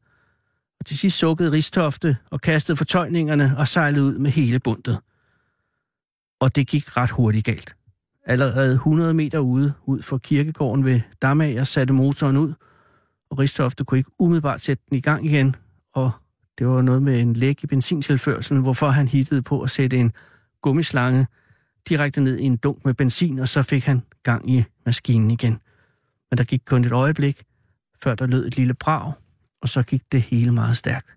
[0.80, 4.98] Og til sidst sukkede Ristofte og kastede fortøjningerne og sejlede ud med hele bundet.
[6.40, 7.76] Og det gik ret hurtigt galt.
[8.26, 12.54] Allerede 100 meter ude, ud for kirkegården ved Damager, satte motoren ud,
[13.30, 15.56] og Ristofte kunne ikke umiddelbart sætte den i gang igen,
[15.94, 16.10] og
[16.58, 20.12] det var noget med en læk i benzintilførselen, hvorfor han hittede på at sætte en
[20.62, 21.26] gummislange
[21.88, 25.60] direkte ned i en dunk med benzin, og så fik han gang i maskinen igen.
[26.30, 27.42] Men der gik kun et øjeblik,
[28.02, 29.12] før der lød et lille brag,
[29.62, 31.16] og så gik det hele meget stærkt.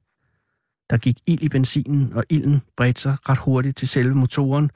[0.90, 4.70] Der gik ild i benzinen, og ilden bredte sig ret hurtigt til selve motoren,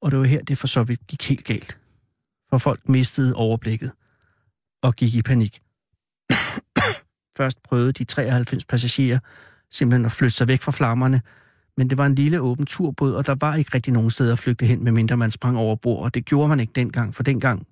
[0.00, 1.78] og det var her, det for så vidt gik helt galt.
[2.50, 3.92] For folk mistede overblikket
[4.82, 5.62] og gik i panik.
[7.38, 9.18] Først prøvede de 93 passagerer
[9.70, 11.22] simpelthen at flytte sig væk fra flammerne,
[11.76, 14.38] men det var en lille åben turbåd, og der var ikke rigtig nogen steder at
[14.38, 17.66] flygte hen, medmindre man sprang over bord, og det gjorde man ikke dengang, for dengang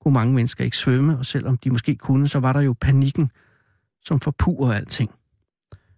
[0.00, 3.30] kunne mange mennesker ikke svømme, og selvom de måske kunne, så var der jo panikken,
[4.02, 5.10] som forpurer alting.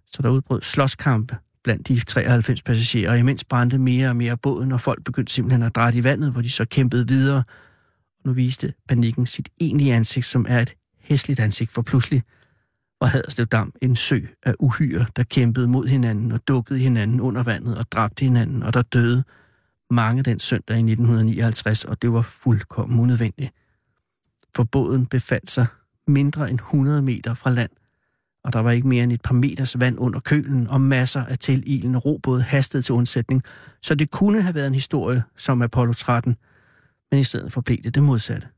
[0.07, 4.72] Så der udbrød slåskampe blandt de 93 passagerer, og imens brændte mere og mere båden,
[4.72, 7.44] og folk begyndte simpelthen at dreje i vandet, hvor de så kæmpede videre.
[8.24, 12.22] Nu viste panikken sit egentlige ansigt, som er et hæsligt ansigt, for pludselig
[13.00, 17.42] var Haderslev Dam en sø af uhyre, der kæmpede mod hinanden og dukkede hinanden under
[17.42, 19.24] vandet og dræbte hinanden, og der døde
[19.90, 23.50] mange den søndag i 1959, og det var fuldkommen unødvendigt.
[24.57, 25.66] For båden befandt sig
[26.07, 27.70] mindre end 100 meter fra land,
[28.45, 31.39] og der var ikke mere end et par meters vand under kølen, og masser af
[31.39, 33.43] tililende robåde hastede til undsætning,
[33.83, 36.37] så det kunne have været en historie som Apollo 13,
[37.11, 38.49] men i stedet for blev det det modsatte.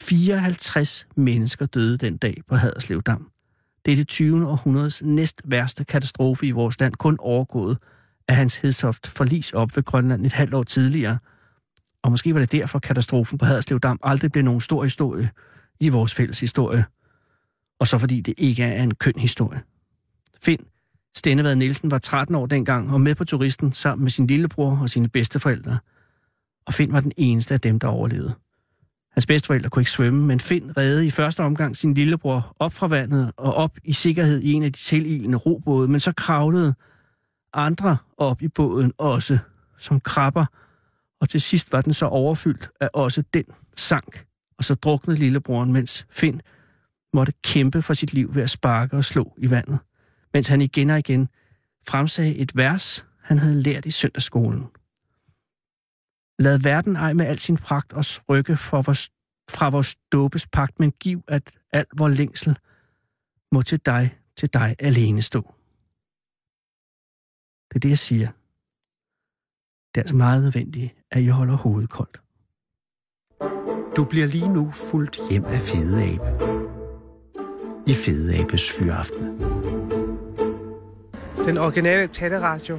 [0.00, 3.30] 54 mennesker døde den dag på Haderslev Dam.
[3.84, 4.48] Det er det 20.
[4.48, 7.78] århundredes næst værste katastrofe i vores land, kun overgået
[8.28, 11.18] af Hans Hedsoft forlis op ved Grønland et halvt år tidligere.
[12.02, 15.30] Og måske var det derfor, katastrofen på Haderslev Dam aldrig blev nogen stor historie
[15.80, 16.84] i vores fælles historie.
[17.82, 19.60] Og så fordi det ikke er en køn historie.
[20.42, 20.60] Find
[21.16, 24.88] Stennevad Nielsen var 13 år dengang og med på turisten sammen med sin lillebror og
[24.88, 25.78] sine bedsteforældre.
[26.66, 28.34] Og Finn var den eneste af dem, der overlevede.
[29.12, 32.86] Hans bedsteforældre kunne ikke svømme, men Finn redde i første omgang sin lillebror op fra
[32.86, 36.74] vandet og op i sikkerhed i en af de tililende robåde, men så kravlede
[37.52, 39.38] andre op i båden også,
[39.78, 40.46] som krabber,
[41.20, 43.44] og til sidst var den så overfyldt, at også den
[43.76, 44.24] sank,
[44.58, 46.40] og så druknede lillebroren, mens Finn
[47.12, 49.78] måtte kæmpe for sit liv ved at sparke og slå i vandet,
[50.34, 51.28] mens han igen og igen
[51.88, 54.66] fremsagde et vers, han havde lært i søndagsskolen.
[56.38, 59.10] Lad verden ej med al sin pragt os rykke fra vores,
[59.50, 62.58] fra vores dåbes pagt, men giv, at al vor længsel
[63.52, 65.54] må til dig, til dig alene stå.
[67.68, 68.28] Det er det, jeg siger.
[69.94, 72.22] Det er altså meget nødvendigt, at I holder hovedet koldt.
[73.96, 76.61] Du bliver lige nu fuldt hjem af Fede Abe.
[77.86, 79.38] I Fede Abes Fyraften.
[81.46, 82.78] Den originale taleradio.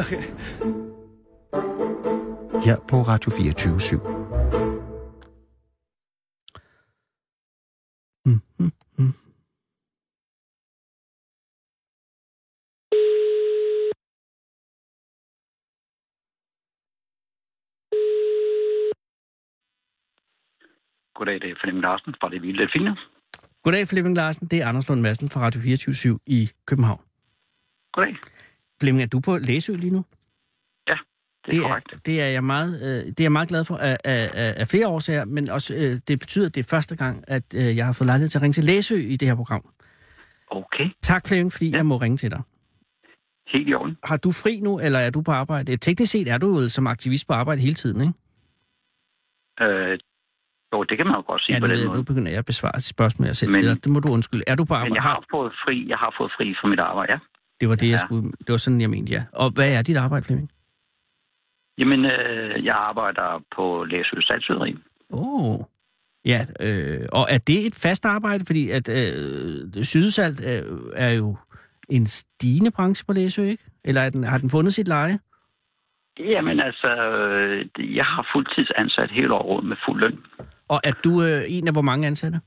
[0.00, 0.22] okay.
[2.66, 3.96] Her på Radio 24 /7.
[8.26, 9.14] Mm, mm, mm.
[21.14, 22.96] Goddag, det er Flemming Larsen fra Det Vilde Delfiner.
[23.62, 24.46] Goddag, Flemming Larsen.
[24.46, 27.00] Det er Anders Lund Madsen fra Radio 24 i København.
[27.92, 28.16] Goddag.
[28.80, 30.04] Flemming, er du på Læsø lige nu?
[30.88, 30.96] Ja,
[31.46, 31.92] det er det korrekt.
[31.92, 34.54] er, det er jeg meget, øh, det er jeg meget glad for af, af, af,
[34.56, 37.76] af flere årsager, men også øh, det betyder, at det er første gang, at øh,
[37.76, 39.64] jeg har fået lejlighed til at ringe til Læsø i det her program.
[40.50, 41.76] Okay, Tak, Flemming, fordi ja.
[41.76, 42.42] jeg må ringe til dig.
[43.52, 43.96] helt i orden.
[44.04, 45.76] Har du fri nu, eller er du på arbejde?
[45.76, 48.14] Teknisk set er du jo som aktivist på arbejde hele tiden, ikke?
[49.60, 49.98] Øh,
[50.72, 51.98] jo, det kan man jo godt sige Ja, på den jeg- måde.
[51.98, 53.74] nu begynder jeg at besvare et spørgsmål, jeg selv Men- stiller.
[53.84, 54.44] Det må du undskylde.
[54.46, 54.94] Er du på Men arbejde?
[54.94, 57.18] jeg har fået fri, jeg har fået fri fra mit arbejde, ja.
[57.60, 58.06] Det var det, jeg Ja.
[58.06, 58.24] skulle...
[58.44, 59.22] Det var sådan, jeg mente, ja.
[59.42, 60.50] Og hvad er dit arbejde, Flemming?
[61.78, 64.72] Jamen, øh, jeg arbejder på Læsø Salgsyderi.
[65.10, 65.50] Åh.
[65.50, 65.58] Oh.
[66.24, 68.44] Ja, øh, og er det et fast arbejde?
[68.46, 70.62] Fordi at øh, sydsalt er,
[70.94, 71.36] er jo
[71.88, 73.64] en stigende branche på Læsø, ikke?
[73.84, 75.18] Eller er den, har den fundet sit leje?
[76.18, 80.18] Jamen altså, øh, jeg har fuldtidsansat hele året med fuld løn.
[80.72, 82.38] Og er du øh, en af hvor mange ansatte?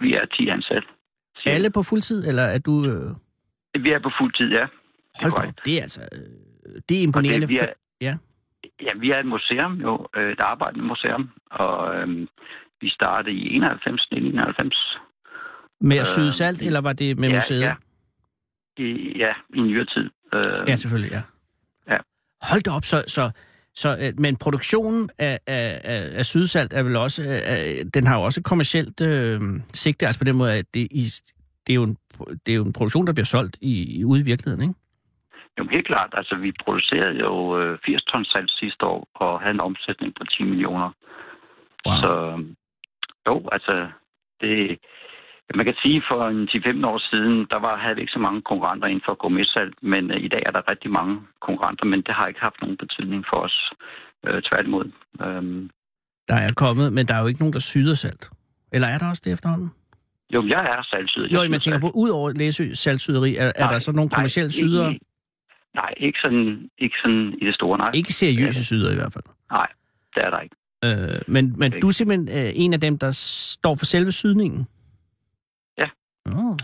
[0.00, 0.88] Vi er 10 ansatte.
[1.38, 1.54] cirka.
[1.54, 2.74] Alle på fuldtid, eller er du...
[2.90, 3.82] Øh...
[3.84, 4.66] Vi er på fuld tid, ja.
[5.22, 6.00] Hold da, det er altså...
[6.12, 6.18] Øh,
[6.88, 7.46] det er imponerende.
[7.46, 8.16] Det, vi er, Ja.
[8.82, 12.26] Ja, vi er et museum jo, øh, et arbejdende museum, og øh,
[12.80, 14.98] vi startede i 91, 1991.
[15.80, 17.60] Med øh, at syde salt, eller var det med ja, museet?
[17.60, 17.74] Ja,
[18.76, 20.10] i, ja, i nyere tid.
[20.34, 21.22] Øh, ja selvfølgelig, ja.
[21.92, 21.98] Ja.
[22.50, 22.96] Hold da op, så...
[23.16, 23.30] så
[23.82, 28.16] så, øh, men produktionen af, af, af, af sydsalt er vel også, øh, den har
[28.18, 29.40] jo også et kommercielt øh,
[29.82, 31.04] sigte, altså på den måde, at det, i,
[31.66, 31.96] det, er jo en,
[32.46, 34.78] det er jo en produktion, der bliver solgt i, i, ude i virkeligheden, ikke?
[35.58, 36.10] Jo, helt klart.
[36.12, 40.24] Altså, vi producerede jo øh, 80 ton salt sidste år, og havde en omsætning på
[40.24, 40.90] 10 millioner.
[41.86, 41.94] Wow.
[42.02, 42.12] Så
[43.28, 43.88] jo, altså,
[44.40, 44.78] det,
[45.54, 46.48] man kan sige, for en
[46.82, 50.10] 10-15 år siden, der var, havde vi ikke så mange konkurrenter inden for gourmetsalt, men
[50.10, 53.24] øh, i dag er der rigtig mange konkurrenter, men det har ikke haft nogen betydning
[53.30, 53.56] for os.
[54.26, 54.86] Øh, tværtimod.
[55.24, 55.70] Øhm,
[56.28, 58.30] Der er kommet, men der er jo ikke nogen, der syder salt.
[58.72, 59.70] Eller er der også det efterhånden?
[60.34, 61.28] jo, jeg er salgsyder.
[61.44, 64.98] Jo, men tænker på, ud over Læsø salgsyderi, er, er der så nogle kommersielle sydere?
[65.74, 67.90] Nej, ikke sådan, ikke sådan i det store, nej.
[67.94, 69.24] Ikke seriøse sydere i hvert fald.
[69.50, 69.66] Nej,
[70.14, 70.56] det er der ikke.
[70.84, 71.80] Øh, men, men Okay.
[71.82, 73.10] du er simpelthen øh, en af dem, der
[73.56, 74.66] står for selve sydningen?
[76.32, 76.56] Oh.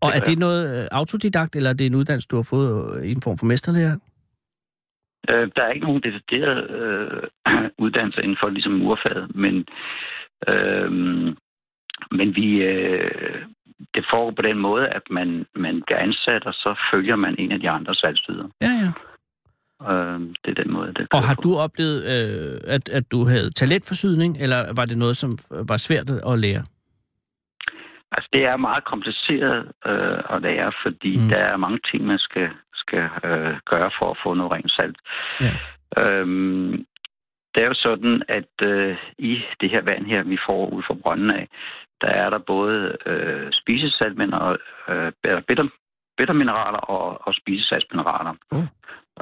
[0.00, 3.04] Og er det noget øh, autodidakt, eller er det en uddannelse, du har fået øh,
[3.08, 3.96] i en form for mesterlærer?
[5.30, 7.22] Øh, der er ikke nogen decideret øh,
[7.84, 9.54] uddannelse inden for ligesom murfaget, men,
[10.48, 10.90] øh,
[12.18, 13.42] men vi, øh,
[13.94, 17.52] det foregår på den måde, at man, man bliver ansat, og så følger man en
[17.52, 18.50] af de andre salgsydere.
[18.60, 18.90] Ja, ja.
[19.92, 21.40] Øh, det er den måde, det Og har på.
[21.42, 25.30] du oplevet, øh, at, at du havde talent for sydning, eller var det noget, som
[25.68, 26.62] var svært at lære?
[28.16, 31.28] Altså, det er meget kompliceret øh, at lære, fordi Mm.
[31.28, 34.98] der er mange ting, man skal, skal øh, gøre for at få noget rent salt.
[35.40, 35.52] Ja.
[36.02, 36.86] Øhm,
[37.54, 40.94] det er jo sådan, at øh, i det her vand her, vi får ud fra
[41.02, 41.48] brønden af,
[42.00, 45.12] der er der både øh, spisesaltmænd og øh,
[45.48, 45.68] bitter,
[46.16, 48.32] bittermineraler og, og spisesaltsmineraler.
[48.52, 48.68] Mm.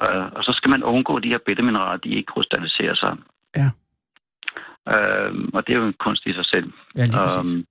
[0.04, 3.16] Øh, og så skal man undgå de her bittermineraler, de ikke krystalliserer sig.
[3.56, 3.68] Ja.
[4.94, 6.72] Øhm, og det er jo en kunst i sig selv.
[6.96, 7.54] Ja, lige præcis.
[7.54, 7.64] Øhm,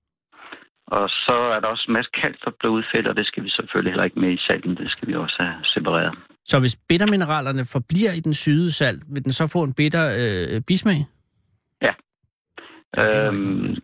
[0.86, 3.50] og så er der også en masse kalk, der bliver udfældet, og det skal vi
[3.50, 4.76] selvfølgelig heller ikke med i salten.
[4.76, 6.18] Det skal vi også have separeret.
[6.44, 10.60] Så hvis bittermineralerne forbliver i den syde salt, vil den så få en bitter øh,
[10.66, 11.06] bismag?
[11.82, 11.92] Ja.
[12.96, 13.74] Ja, Øhm.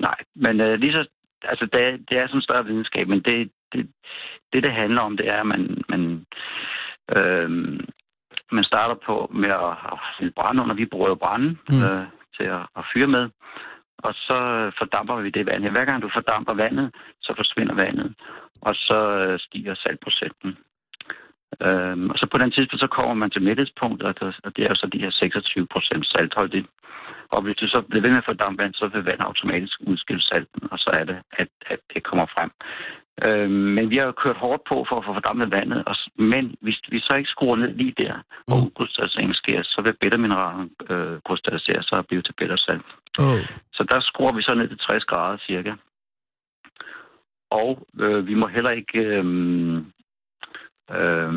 [0.00, 1.06] Nej, men øh, lige så,
[1.42, 3.88] altså, det, er- det er sådan en større videnskab, men det, det,
[4.52, 6.26] det, det handler om, det er, at man, man,
[7.16, 7.50] øh,
[8.52, 9.72] man starter på med at,
[10.20, 10.74] at brænde under.
[10.74, 11.82] Vi bruger jo brænde mm.
[11.82, 13.28] øh, til at, at fyre med.
[14.06, 15.68] Og så øh, fordamper vi det vand.
[15.68, 18.14] Hver gang du fordamper vandet, så forsvinder vandet.
[18.60, 20.56] Og så øh, stiger saltprocenten.
[21.62, 24.64] Øhm, og så på den tidspunkt, så kommer man til mættespunkt, og det, og det
[24.64, 26.66] er jo så de her 26 procent saltholdigt.
[27.34, 30.22] Og hvis du så bliver ved med at fordampe vand, så vil vand automatisk udskille
[30.22, 32.50] salten, og så er det, at, at det kommer frem.
[33.22, 36.80] Øhm, men vi har kørt hårdt på for at få fordampet vandet, og, men hvis
[36.88, 38.14] vi så ikke skruer ned lige der,
[38.46, 38.66] hvor Mm.
[38.66, 42.86] udkrystalliseringen sker, så vil bittermineralen øh, krystallisere sig og blive til bittersalt.
[43.18, 43.40] Oh.
[43.72, 45.72] Så der skruer vi så ned til 60 grader cirka.
[47.50, 49.24] Og øh, vi må heller ikke øh,
[50.96, 51.32] øh,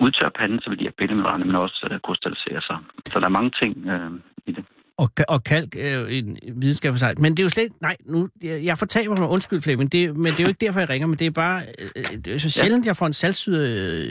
[0.00, 2.78] udtørre panden, så vil de her bittermineraler men også øh, krystallisere sig.
[3.06, 4.10] Så der er mange ting øh,
[4.46, 4.64] i det.
[4.98, 7.14] Og, og kalk jo en videnskab for sig.
[7.18, 9.28] Men det er jo slet Nej, nu, jeg, jeg fortaber mig.
[9.28, 9.92] Undskyld, Flemming.
[9.92, 11.06] Det, men det er jo ikke derfor, jeg ringer.
[11.06, 11.60] Men det er bare...
[11.96, 13.62] Øh, det er så sjældent, jeg får en saltsyde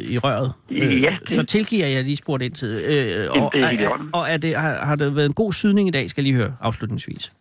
[0.07, 0.53] øh, i røret.
[0.71, 2.67] Ja, det- Så tilgiver jeg lige spurgt ind til.
[2.69, 3.81] Øh, og, det er helt
[4.13, 6.41] og er det, har, har det været en god sydning i dag, skal jeg lige
[6.43, 7.31] høre afslutningsvis.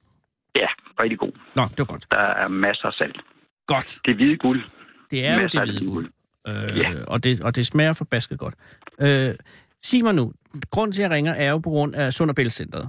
[0.56, 0.66] Ja,
[1.00, 1.32] rigtig god.
[1.56, 2.06] Nå, det var godt.
[2.10, 3.16] Der er masser af salt.
[3.66, 3.98] Godt.
[4.04, 4.62] Det er hvide guld.
[5.10, 6.10] Det er jo Masser det af hvide guld.
[6.48, 6.90] Øh, Ja.
[7.06, 8.54] og, det, og det smager forbasket godt.
[9.00, 9.34] Øh,
[9.82, 10.32] sig mig nu,
[10.70, 12.88] grunden til, at jeg ringer, er jo på grund af Sund og Bælt Centeret.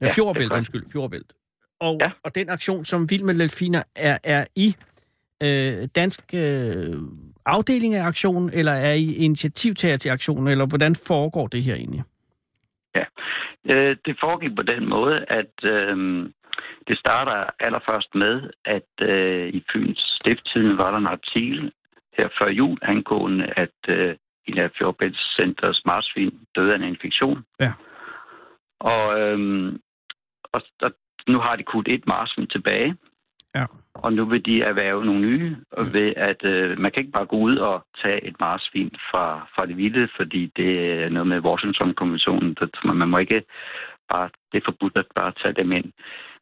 [0.00, 1.32] Ja, Ja, Fjordbælt, undskyld, Fjordbælt.
[1.80, 2.10] Og, Ja.
[2.24, 4.76] og den aktion, som Vild med Delfiner er, er I
[5.42, 6.94] øh, dansk øh,
[7.46, 12.02] afdeling af aktionen, eller er I initiativtager til aktionen, eller hvordan foregår det her egentlig?
[13.70, 15.96] Øh, det foregik på den måde, at øh,
[16.88, 21.72] det starter allerførst med, at øh, i Fyns Stifttiden var der en artikel
[22.16, 24.16] her før jul angående, at øh,
[24.48, 27.44] en af Fjordbælts Centers marsvin døde af en infektion.
[27.60, 27.72] Ja.
[28.80, 29.38] Og, øh,
[30.52, 30.92] og, og
[31.28, 32.96] nu har de kudt et marsvin tilbage.
[33.54, 33.64] Ja.
[33.94, 37.26] Og nu vil de erhverve nogle nye, og ved at øh, man kan ikke bare
[37.26, 41.40] gå ud og tage et marsvin fra, fra det vilde, fordi det er noget med
[41.40, 42.54] Washington-konventionen.
[42.54, 43.42] Der- Man må ikke
[44.08, 45.92] bare, det er forbudt at bare tage dem ind.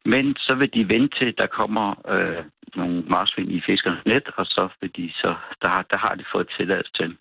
[0.05, 2.43] Men så vil de vente til, der kommer øh,
[2.75, 6.23] nogle marsvin i fiskernes net, og så vil de så, der har, der har de
[6.31, 7.17] fået tilladelse til.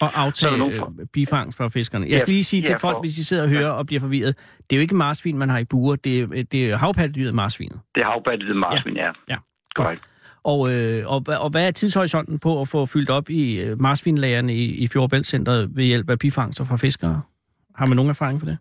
[0.00, 2.04] Er aftage nogen øh, bifangst for fiskerne.
[2.06, 3.86] Jeg Ja, skal lige sige til ja, folk, for- hvis de sidder og hører og
[3.86, 4.36] bliver forvirret,
[4.70, 7.80] det er jo ikke marsvin, man har i buer, det er, det er havpattedyret marsvinet.
[7.94, 9.12] Det havbattede marsvin er.
[9.28, 9.36] Ja,
[9.74, 10.02] Korrekt.
[10.44, 14.54] Og, øh, og, og hvad er tidshorisonten på at få fyldt op i øh, marsvinlagerne
[14.54, 17.22] i, i Fjordbæltcenteret ved hjælp af bifangster fra fiskere?
[17.76, 18.58] Har man nogen erfaring for det?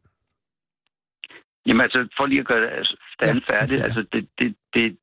[1.65, 3.84] Jamen altså, for lige at gøre det altså, det andet Ja, færdigt, ja.
[3.84, 4.97] altså det, det, det,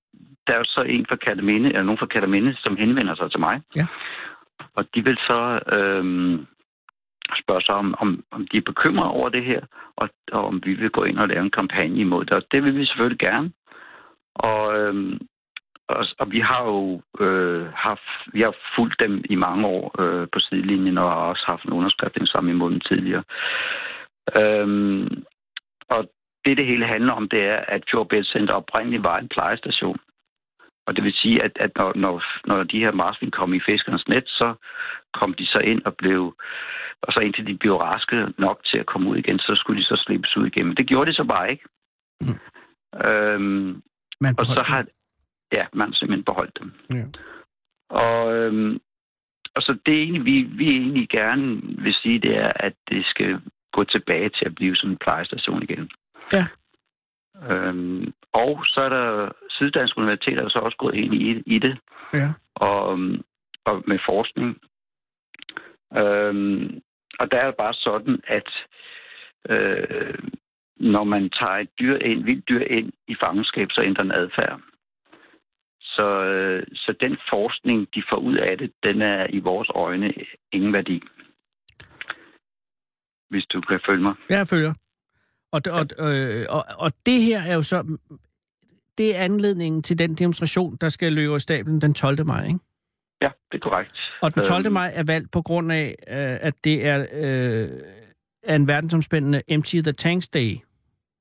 [0.47, 3.41] der er jo så en fra Kataminde, eller nogen fra Kataminde, som henvender sig til
[3.41, 3.61] mig.
[3.77, 3.87] Ja.
[4.77, 6.05] Og de vil så øh,
[7.43, 9.61] spørge sig om, om, om de er bekymrede over det her,
[9.97, 12.33] og, og om vi vil gå ind og lave en kampagne imod det.
[12.33, 13.53] Og det vil vi selvfølgelig gerne.
[14.35, 15.21] Og, øh,
[15.89, 20.29] og, og vi har jo øh, haft, vi har fulgt dem i mange år øh,
[20.33, 23.25] på sidelinjen, og har også haft en underskrift sammen imod dem tidligere.
[24.37, 25.25] Øhm,
[25.89, 26.11] og
[26.45, 29.99] det, det hele handler om, det er, at Fjordbælt Center oprindeligt var en plejestation.
[30.87, 34.09] Og det vil sige, at, at når, når, når de her marsvin kom i fiskernes
[34.09, 34.55] net, så
[35.15, 36.37] kom de så ind og blev...
[37.03, 39.87] Og så indtil de blev raske nok til at komme ud igen, så skulle de
[39.87, 40.67] så slippes ud igen.
[40.67, 41.65] Men det gjorde de så bare ikke.
[42.21, 42.39] Mm.
[43.07, 43.83] Øhm,
[44.21, 44.87] Man og så har...
[45.53, 46.73] Ja, man simpelthen beholdt dem.
[46.91, 47.05] Ja.
[47.91, 48.81] Og, øhm,
[49.55, 53.41] og så det egentlig, vi, vi egentlig gerne vil sige, det er, at det skal
[53.73, 55.91] gå tilbage til at blive sådan en plejestation igen.
[56.33, 56.47] Ja.
[57.51, 61.59] Øhm, og så er der Syddansk Universitet er jo så også gået ind i, i
[61.59, 61.79] det,
[62.15, 62.29] Ja.
[62.55, 63.23] og, øhm,
[63.65, 64.49] og med forskning.
[66.01, 66.81] Øhm,
[67.21, 68.49] og der er det bare sådan, at
[69.49, 70.19] øh,
[70.77, 74.61] når man tager et dyr ind, vildt dyr ind i fangenskab, så ændrer den adfærd.
[75.81, 80.15] Så, øh, så den forskning, de får ud af det, den er i vores øjne
[80.53, 81.03] ingen værdi.
[83.31, 84.15] Hvis du kan følge mig.
[84.31, 84.75] Jeg følger.
[85.53, 87.99] Og, og, øh, og, og det her er jo så...
[88.99, 92.27] Det er anledningen til den demonstration, der skal løbe af stablen den 12.
[92.27, 92.59] maj, ikke?
[93.21, 93.91] Ja, det er korrekt.
[94.23, 94.67] Og den 12.
[94.67, 97.69] Øhm, maj er valgt på grund af, øh, at det er, øh,
[98.43, 100.41] er en verdensomspændende Empty the Tanks Day.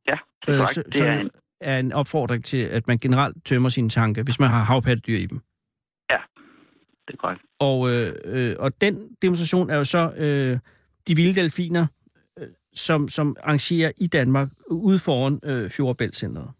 [0.07, 0.73] Ja, det er korrekt.
[0.73, 1.29] så, det er en,
[1.61, 5.25] er en opfordring til, at man generelt tømmer sine tanke, hvis man har havpattedyr i
[5.25, 5.41] dem.
[7.07, 7.41] det er korrekt.
[7.59, 10.59] Og, øh, øh, og den demonstration er jo så øh,
[11.07, 11.87] de vilde delfiner,
[12.39, 16.51] øh, som, som arrangerer i Danmark ude foran øh, Fjordbæltcenteret.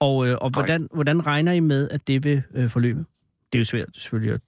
[0.00, 2.98] Og, øh, og hvordan, hvordan regner I med, at det vil øh, forløbe?
[3.52, 4.40] Det er jo svært selvfølgelig at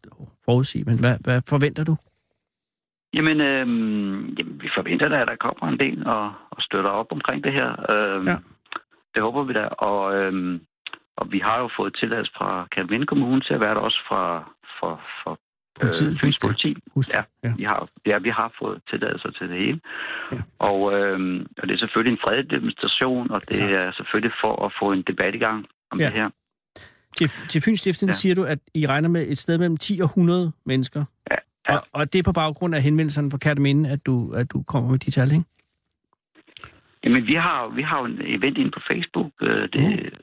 [0.44, 1.96] forudsige, men hvad, hvad forventer du?
[3.14, 7.06] Jamen, øhm, jamen, vi forventer da, at der kommer en del og, og støtter op
[7.12, 7.90] omkring det her.
[7.90, 8.36] Øhm, Ja.
[9.14, 9.64] Det håber vi da.
[9.88, 10.60] Og, øhm,
[11.16, 14.22] og vi har jo fået tilladelse fra Kalvinde Kommune til at være der også fra,
[14.80, 15.38] for, for
[15.80, 16.76] Politiet, øh, Fyns politi.
[16.94, 17.10] Husk.
[17.14, 17.22] Ja.
[17.44, 17.52] ja.
[17.56, 19.80] Vi har, ja, vi har fået tilladelser til det hele.
[20.32, 20.38] Ja.
[20.58, 23.70] Og, øhm, og det er selvfølgelig en fredelig demonstration, og det Klart.
[23.70, 26.04] er selvfølgelig for at få en debat i gang om Ja.
[26.04, 26.30] det her.
[27.16, 28.12] Til, til Fyns ja.
[28.12, 31.04] Siger du, at I regner med et sted mellem 10 og 100 mennesker.
[31.30, 31.36] Ja,
[31.68, 31.76] ja.
[31.76, 34.90] Og, og det er på baggrund af henvendelserne fra Kataminde, at du, at du kommer
[34.90, 35.44] med de tal, ikke?
[37.04, 40.18] Jamen, vi har, vi har jo en event inde på Facebook, øh, det, Mm.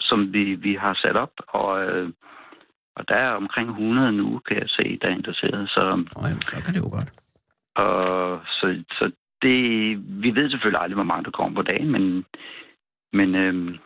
[0.00, 2.12] som vi, vi har sat op, og, øh,
[2.96, 5.68] og der er omkring 100 nu, kan jeg se, der er interesseret.
[5.68, 7.10] Så, Nå, jamen, så kan det jo godt.
[7.76, 9.04] og, så, så
[9.42, 9.58] det,
[10.22, 12.24] vi ved selvfølgelig aldrig, hvor mange der kommer på dagen, men,
[13.12, 13.78] men øh,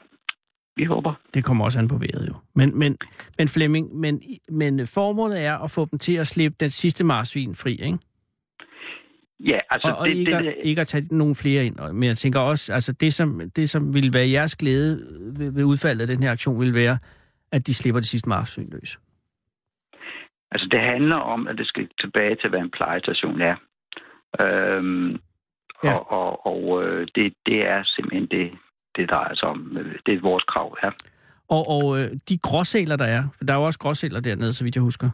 [0.77, 1.13] vi håber.
[1.35, 2.35] Det kommer også an på vejret jo.
[2.55, 2.97] Men, men,
[3.39, 7.55] men Flemming, men, men formålet er at få dem til at slippe den sidste marsvin
[7.55, 7.99] fri, ikke?
[9.41, 11.77] Ja, altså Og, og det, ikke, det, at, ikke at tage nogen flere ind.
[11.93, 15.01] Men jeg tænker også, altså det som, det som ville være jeres glæde
[15.39, 16.99] ved, ved udfaldet af den her aktion, vil være,
[17.53, 18.99] at de slipper det sidste marsvin løs.
[20.53, 23.57] altså det handler om, at det skal tilbage til, hvad en plejestation er.
[24.41, 25.19] Øhm,
[25.85, 25.93] Ja.
[25.95, 28.51] Og, og, og øh, det, det er simpelthen det,
[28.97, 29.79] det drejer sig om.
[30.07, 30.91] Det er vores krav, ja.
[31.49, 34.65] Og, og øh, de gråsæler, der er, for der er jo også gråsæler dernede, så
[34.65, 35.11] vidt jeg husker,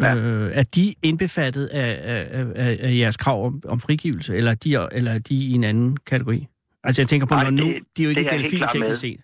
[0.00, 0.14] Ja.
[0.14, 4.54] øh, er de indbefattet af, af, af, af jeres krav om, om frigivelse, eller er,
[4.54, 6.46] de, eller er de i en anden kategori?
[6.84, 9.20] Altså jeg tænker på, Nej, når nu, det- de er jo ikke delfin teknisk set.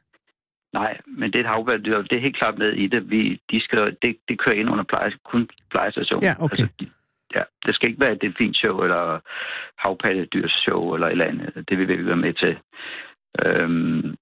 [0.72, 2.02] Nej, men det er et havbærdyr.
[2.02, 3.10] Det er helt klart med i det.
[3.10, 6.22] Vi, de skal, det, det kører ind under pleje, kun plejestation.
[6.22, 6.62] Ja, okay.
[6.62, 6.86] Altså,
[7.34, 9.20] ja, det skal ikke være et delfinshow eller
[9.78, 11.68] havpattedyrsshow eller et eller andet.
[11.68, 12.56] Det vil vi være med til.
[13.44, 14.14] Øhm,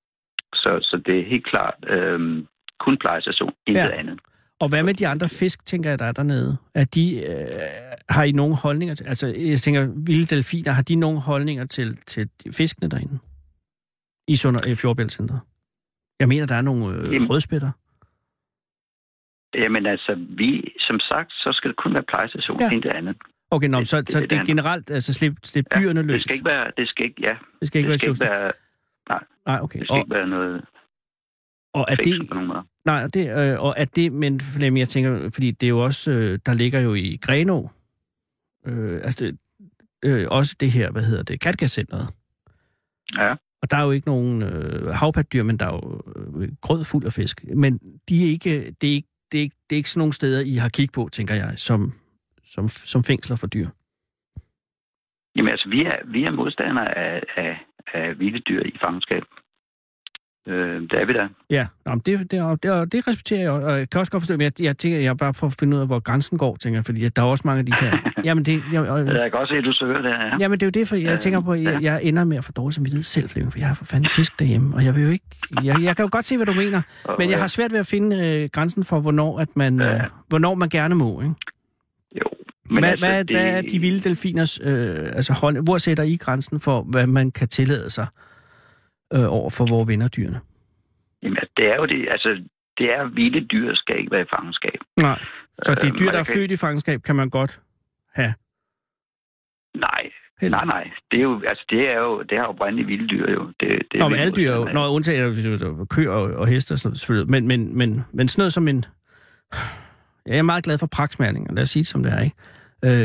[0.54, 2.46] så, så det er helt klart øhm,
[2.80, 3.98] kun plejestation, intet Ja.
[3.98, 4.18] andet.
[4.60, 6.56] Og hvad med de andre fisk, tænker jeg, der er dernede?
[6.74, 7.46] Er de, øh,
[8.08, 11.96] har I nogle holdninger til, altså jeg tænker, vilde delfiner, har de nogle holdninger til,
[11.96, 13.18] til fiskene derinde?
[14.28, 15.40] I Sunder, i Fjordbæltcenteret?
[16.20, 17.30] Jeg mener, der er nogle øh, Jamen.
[17.30, 17.70] rødspætter.
[19.54, 22.64] Jamen altså, vi, som sagt, så skal det kun være plejestation, Ja.
[22.66, 22.70] ja.
[22.70, 23.16] intet andet.
[23.50, 26.02] Okay, nå, Det- så, det- så det det er er- generelt, altså slip, slip dyrene
[26.02, 26.14] løs.
[26.14, 28.52] Det skal ikke være, det skal ikke, ja, det skal ikke det skal ikke være,
[29.08, 29.78] være, Nej, okay.
[29.78, 30.64] det skal Og, ikke være noget
[31.74, 32.62] og er det, på nogen måde.
[32.84, 35.80] nej, og det, øh, og er det, men Flemming, jeg tænker, fordi det er jo
[35.84, 37.70] også, øh, der ligger jo i Grenå,
[38.66, 39.38] øh, altså det,
[40.04, 42.08] øh, også det her, hvad hedder det, Kattegatcenteret.
[43.16, 43.34] Ja.
[43.62, 47.04] Og der er jo ikke nogen øh, havpatdyr, men der er jo øh, grød fuld
[47.06, 47.36] af fisk.
[47.64, 47.72] Men
[48.08, 50.40] de er ikke, det, er ikke, det, er ikke, det er ikke sådan nogle steder,
[50.52, 51.80] I har kigget på, tænker jeg, som,
[52.44, 53.68] som, som fængsler for dyr.
[55.36, 57.52] Jamen altså, vi er, vi er modstandere af, af,
[57.94, 59.22] af vilde dyr i fangenskab.
[60.48, 61.28] Øh, det er vi da.
[61.50, 62.30] Ja, nå, men det, det,
[62.62, 65.16] det, det, respekterer jeg, og jeg kan også godt forstå, men jeg, jeg tænker, jeg
[65.16, 67.42] bare for at finde ud af, hvor grænsen går, tænker jeg, fordi der er også
[67.46, 67.98] mange af de her...
[68.24, 70.36] jamen, det, jeg, og, Jeg kan også se, at du søger det her.
[70.40, 72.36] jamen, det er jo det, for jeg Øh, tænker på, at jeg, jeg ender med
[72.36, 75.02] at få dårlig samvittighed selv, for jeg har for fanden fisk derhjemme, og jeg vil
[75.02, 75.24] jo ikke...
[75.64, 77.78] Jeg, jeg kan jo godt se, hvad du mener, Og, men jeg har svært ved
[77.78, 81.34] at finde øh, grænsen for, hvornår, at man, øh, hvornår man gerne må, ikke?
[82.16, 82.24] Jo.
[82.70, 84.58] Men hvad, altså, hvad, det- hvad er de vilde delfiners...
[84.64, 88.06] Øh, altså, hold, hvor sætter I grænsen for, hvad man kan tillade sig
[89.14, 90.40] øh, over for vores venner dyrene?
[91.22, 92.28] Jamen, altså, det er jo det, altså,
[92.78, 94.78] det er vilde dyr, skal ikke være i fangenskab.
[94.96, 95.18] Nej.
[95.62, 97.60] Så det er Øhm, dyr, og der er kan- født i fangenskab, kan man godt
[98.14, 98.34] have.
[99.74, 100.02] Nej,
[100.40, 100.58] Heller.
[100.58, 100.90] nej, nej.
[101.10, 103.46] Det er jo, altså, det er jo, det er jo oprindeligt vilde dyr, jo.
[103.46, 104.64] Det, det er Nå, men alle dyr jo...
[104.64, 105.24] Nå, undtagen
[105.80, 107.30] øh, køer og, og heste og sådan selvfølgelig.
[107.30, 108.84] Men, men, men, men sådan noget som en...
[110.26, 112.36] Jeg er meget glad for praksmærninger, lad os sige det som det er, ikke?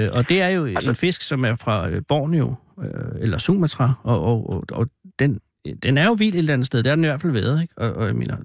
[0.06, 3.38] Øh, og det er jo Altså- en fisk, som er fra øh, Borneo, øh, eller
[3.38, 4.88] Sumatra, og, og, og, og
[5.20, 5.40] den,
[5.84, 6.84] den er jo vild et eller andet sted.
[6.84, 7.74] Det har den i hvert fald været, ikke?
[7.78, 8.38] Og, og jeg mener,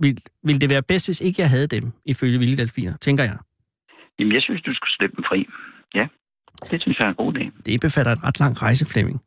[0.00, 3.38] vil, vil det være bedst, hvis ikke jeg havde dem, ifølge vilde delfiner, tænker jeg.
[4.18, 5.46] Jamen, jeg synes, du skulle slippe dem fri.
[5.94, 6.06] Ja,
[6.70, 7.62] det synes jeg er en god idé.
[7.66, 9.20] Det befatter et ret lang rejseflemming.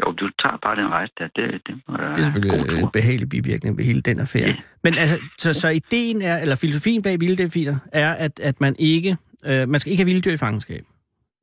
[0.00, 1.28] Jo, du tager bare den rejse der.
[1.36, 4.46] Det, det, må Det er selvfølgelig en en behagelig bivirkning ved hele den affære.
[4.46, 4.54] Ja.
[4.84, 8.76] Men altså, så, så ideen er, eller filosofien bag vilde delfiner, er, at, at man
[8.78, 9.16] ikke,
[9.46, 10.84] øh, man skal ikke have vilde dyr i fangenskab.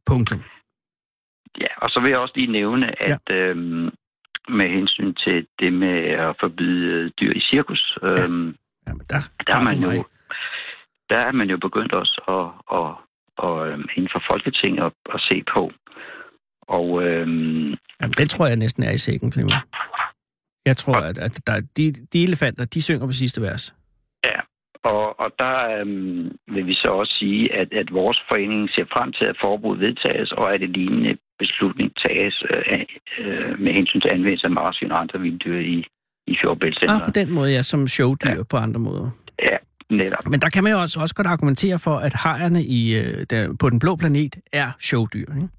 [0.06, 0.40] Punktum.
[1.62, 3.36] Ja, og så vil jeg også lige nævne, at ja.
[3.36, 3.90] øhm,
[4.50, 8.56] med hensyn til det med at forbyde dyr i cirkus, øhm,
[8.88, 10.06] Jamen, der, der, er man jo,
[11.10, 12.92] der er man jo begyndt også at, at,
[13.46, 15.72] at, øhm, inden for Folketinget at, at se på.
[16.62, 17.70] Og øhm,
[18.02, 19.58] Jamen, den tror jeg næsten er i sækken, Flemming.
[20.66, 23.76] Jeg tror, at, at der, de, de elefanter, de synger på sidste vers.
[24.24, 24.40] Ja,
[24.84, 29.14] og, og der øhm, vil vi så også sige, at, at vores forening ser frem
[29.14, 32.80] til, at forbud vedtages, og at det lignende beslutning tages øh,
[33.20, 35.78] øh, med hensyn til anvendelse af marsvin og andre vilddyr i,
[36.28, 37.02] i Fjordbæltcenteret.
[37.02, 38.44] Ah, på den måde, ja, som showdyr ja.
[38.52, 39.10] på andre måder.
[39.40, 39.58] Ja,
[39.90, 40.28] netop.
[40.32, 43.56] Men der kan man jo også, også godt argumentere for, at hajerne i, øh, der,
[43.60, 45.50] på den blå planet er showdyr, ikke?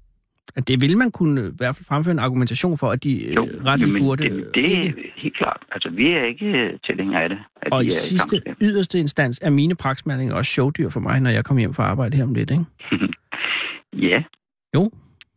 [0.57, 3.13] At det vil man kunne øh, i hvert fald fremføre en argumentation for, at de
[3.29, 4.23] øh, retligt jamen, burde...
[4.23, 5.61] det, det er helt klart.
[5.71, 7.39] Altså, vi er ikke tilhængere af det.
[7.61, 8.55] At Og de i sidste, fangenskab.
[8.61, 12.17] yderste instans er mine praksmærninger også showdyr for mig, når jeg kommer hjem fra arbejde
[12.17, 12.65] her om lidt, ikke?
[14.09, 14.23] Ja.
[14.75, 14.91] Jo.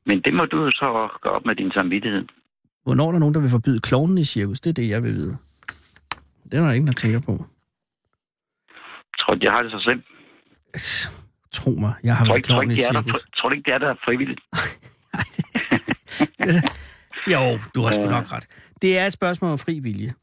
[0.08, 2.24] Men det må du jo så gøre op med din samvittighed.
[2.84, 4.60] Hvornår er der nogen, der vil forbyde klovnen i cirkus?
[4.60, 5.36] Det er det, jeg vil vide.
[6.44, 7.44] Det er der ingen, der tænker på.
[9.20, 10.04] Tror du, jeg har det så slemt?
[11.52, 13.26] Tro mig, jeg har Tror, været klovn i er der, cirkus.
[13.36, 14.40] tror du ikke, det er der frivilligt?
[17.32, 18.10] Jo, du har sgu Øh.
[18.10, 18.46] nok ret.
[18.82, 20.14] Det er et spørgsmål om fri vilje.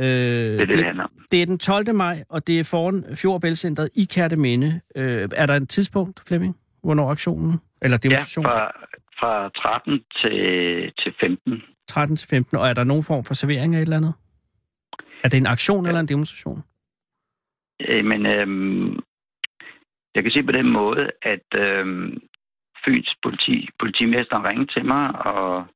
[0.00, 0.86] Øh, Det er det, det
[1.32, 1.94] det, er den 12.
[1.94, 4.80] maj, og det er foran Fjordbæltcenteret i Kærteminde.
[4.96, 8.72] Øh, er der et tidspunkt, Flemming, hvornår aktionen, eller Ja, demonstrationen, fra,
[9.20, 11.62] fra 13 til, til 15.
[11.86, 14.14] 13 til 15, og er der nogen form for servering af et eller andet?
[15.24, 16.62] Er det en aktion eller en demonstration?
[17.88, 18.98] Øh, men øhm,
[20.14, 22.18] jeg kan sige på den måde, at øhm,
[22.84, 25.66] Fyns politi, politimesteren ringede til mig, og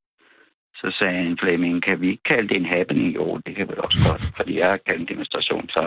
[0.74, 3.14] så sagde han, Flemming, kan vi ikke kalde det en happening?
[3.14, 5.68] Jo, det kan vi også godt, fordi jeg har kaldt en demonstration.
[5.68, 5.82] Så,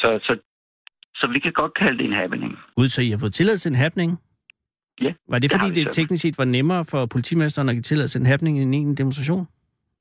[0.00, 0.32] så, så,
[1.14, 2.52] så vi kan godt kalde det en happening.
[2.76, 4.10] Ud, så I har fået tilladelse til en happening?
[5.00, 5.90] Ja, Var det, det fordi det så.
[6.00, 9.46] teknisk set var nemmere for politimesteren at give tilladelse til en happening end en demonstration?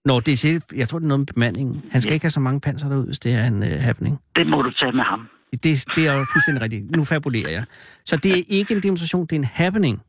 [0.05, 1.83] Nå, det er selv, jeg tror, det er noget med bemandingen.
[1.91, 2.13] Han skal Ja.
[2.13, 4.19] ikke have så mange panser derud, hvis det er en uh, happening.
[4.35, 5.27] Det må du tage med ham.
[5.51, 5.63] Det,
[5.95, 6.91] det er jo fuldstændig rigtigt.
[6.95, 7.63] Nu fabulerer jeg.
[8.05, 10.01] Så det er ikke en demonstration, det er en happening.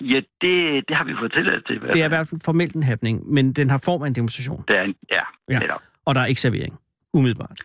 [0.00, 0.54] Ja, det,
[0.88, 1.80] det har vi fået tilladelse til.
[1.92, 4.64] Det er i hvert fald formelt en happening, men den har form af en demonstration.
[4.68, 5.58] Det er en, ja, Ja.
[5.58, 5.80] Netop.
[6.06, 6.78] Og der er ikke servering.
[7.12, 7.58] Umiddelbart.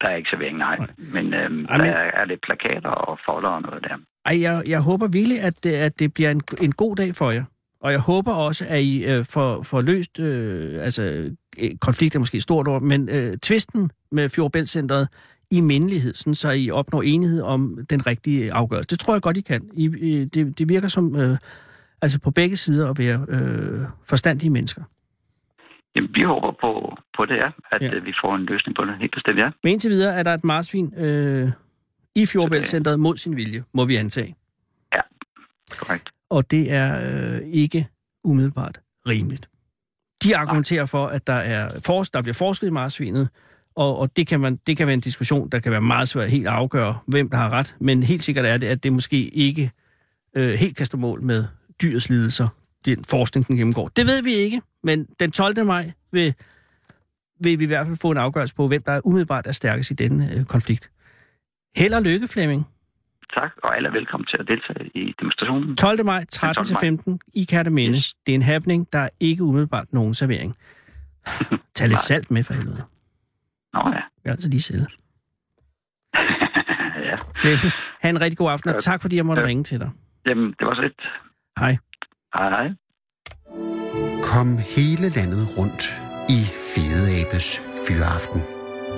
[0.00, 0.76] Der er ikke servering, nej.
[0.78, 0.86] Nej.
[0.98, 3.96] Men øhm, Ej, der er, er lidt plakater og folder og noget der.
[4.26, 7.30] Ej, jeg, jeg håber virkelig, at det, at det bliver en, en god dag for
[7.30, 7.44] jer.
[7.80, 11.02] Og jeg håber også, at I øh, får, får løst, øh, altså
[11.62, 15.08] øh, konflikt er måske et stort ord, men øh, tvisten med Fjordbæltcenteret
[15.50, 18.88] i mindelighed, sådan, så I opnår enighed om den rigtige afgørelse.
[18.88, 19.62] Det tror jeg godt, I kan.
[19.76, 21.36] I, I, det, det virker som, øh,
[22.02, 24.82] altså på begge sider at være øh, forstandige mennesker.
[25.96, 27.48] Jamen, vi håber på, på det, ja.
[27.72, 27.86] At Ja.
[27.86, 28.00] ja.
[28.00, 28.94] vi får en løsning på det.
[29.00, 29.50] Helt bestemt, ja.
[29.62, 31.48] Men indtil videre er der et marsvin øh,
[32.16, 34.34] i Fjordbæltcenteret mod sin vilje, må vi antage.
[35.70, 36.08] Korrekt.
[36.30, 37.88] Og det er øh, ikke
[38.24, 39.48] umiddelbart rimeligt.
[40.22, 43.28] De argumenterer for, at der, er for, der bliver forsket i marsvinet,
[43.74, 46.30] og, og det, kan man, det kan være en diskussion, der kan være meget svært
[46.30, 47.74] helt at afgøre, hvem der har ret.
[47.80, 49.70] Men helt sikkert er det, at det måske ikke
[50.36, 51.44] øh, helt kan stå mål med
[51.82, 52.48] dyrets lidelser,
[52.84, 53.88] den forskning, den gennemgår.
[53.88, 55.64] Det ved vi ikke, men den 12.
[55.64, 56.34] maj vil,
[57.40, 59.94] vil vi i hvert fald få en afgørelse på, hvem der umiddelbart er stærkest i
[59.94, 60.90] denne øh, konflikt.
[61.76, 62.62] Held og lykke, Flemming.
[63.34, 65.76] Tak, og alle er velkommen til at deltage i demonstrationen.
[65.76, 66.04] 12.
[66.04, 67.98] maj, 13-15 i Kærteminde.
[67.98, 68.14] Yes.
[68.26, 70.56] Det er en happening, der er ikke umiddelbart nogen servering.
[71.76, 72.82] Tag lidt salt med for helvede.
[73.74, 73.92] Nå ja.
[73.94, 74.86] Jeg vil altså lige sidde.
[77.08, 77.14] ja.
[77.36, 77.72] Flemming,
[78.02, 79.48] ha' en rigtig god aften, og tak fordi jeg måtte Ja.
[79.48, 79.90] ringe til dig.
[80.26, 81.00] Jamen, det var så lidt.
[81.58, 81.76] Hej.
[82.34, 82.68] Hej, hej.
[84.22, 85.84] Kom hele landet rundt
[86.28, 86.40] i
[86.74, 88.40] Fede Abes Fyraften.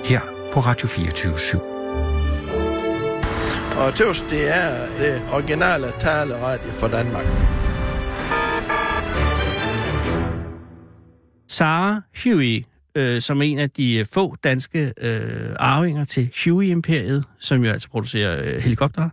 [0.09, 0.21] Her
[0.53, 1.33] på Radio 24
[3.79, 7.25] og tøvs, det er det originale taleradio for Danmark.
[11.47, 12.63] Sara Huey,
[12.95, 17.89] øh, som en af de øh, få danske øh, arvinger til Huey-imperiet, som jo altså
[17.89, 19.09] producerer øh, helikoptere,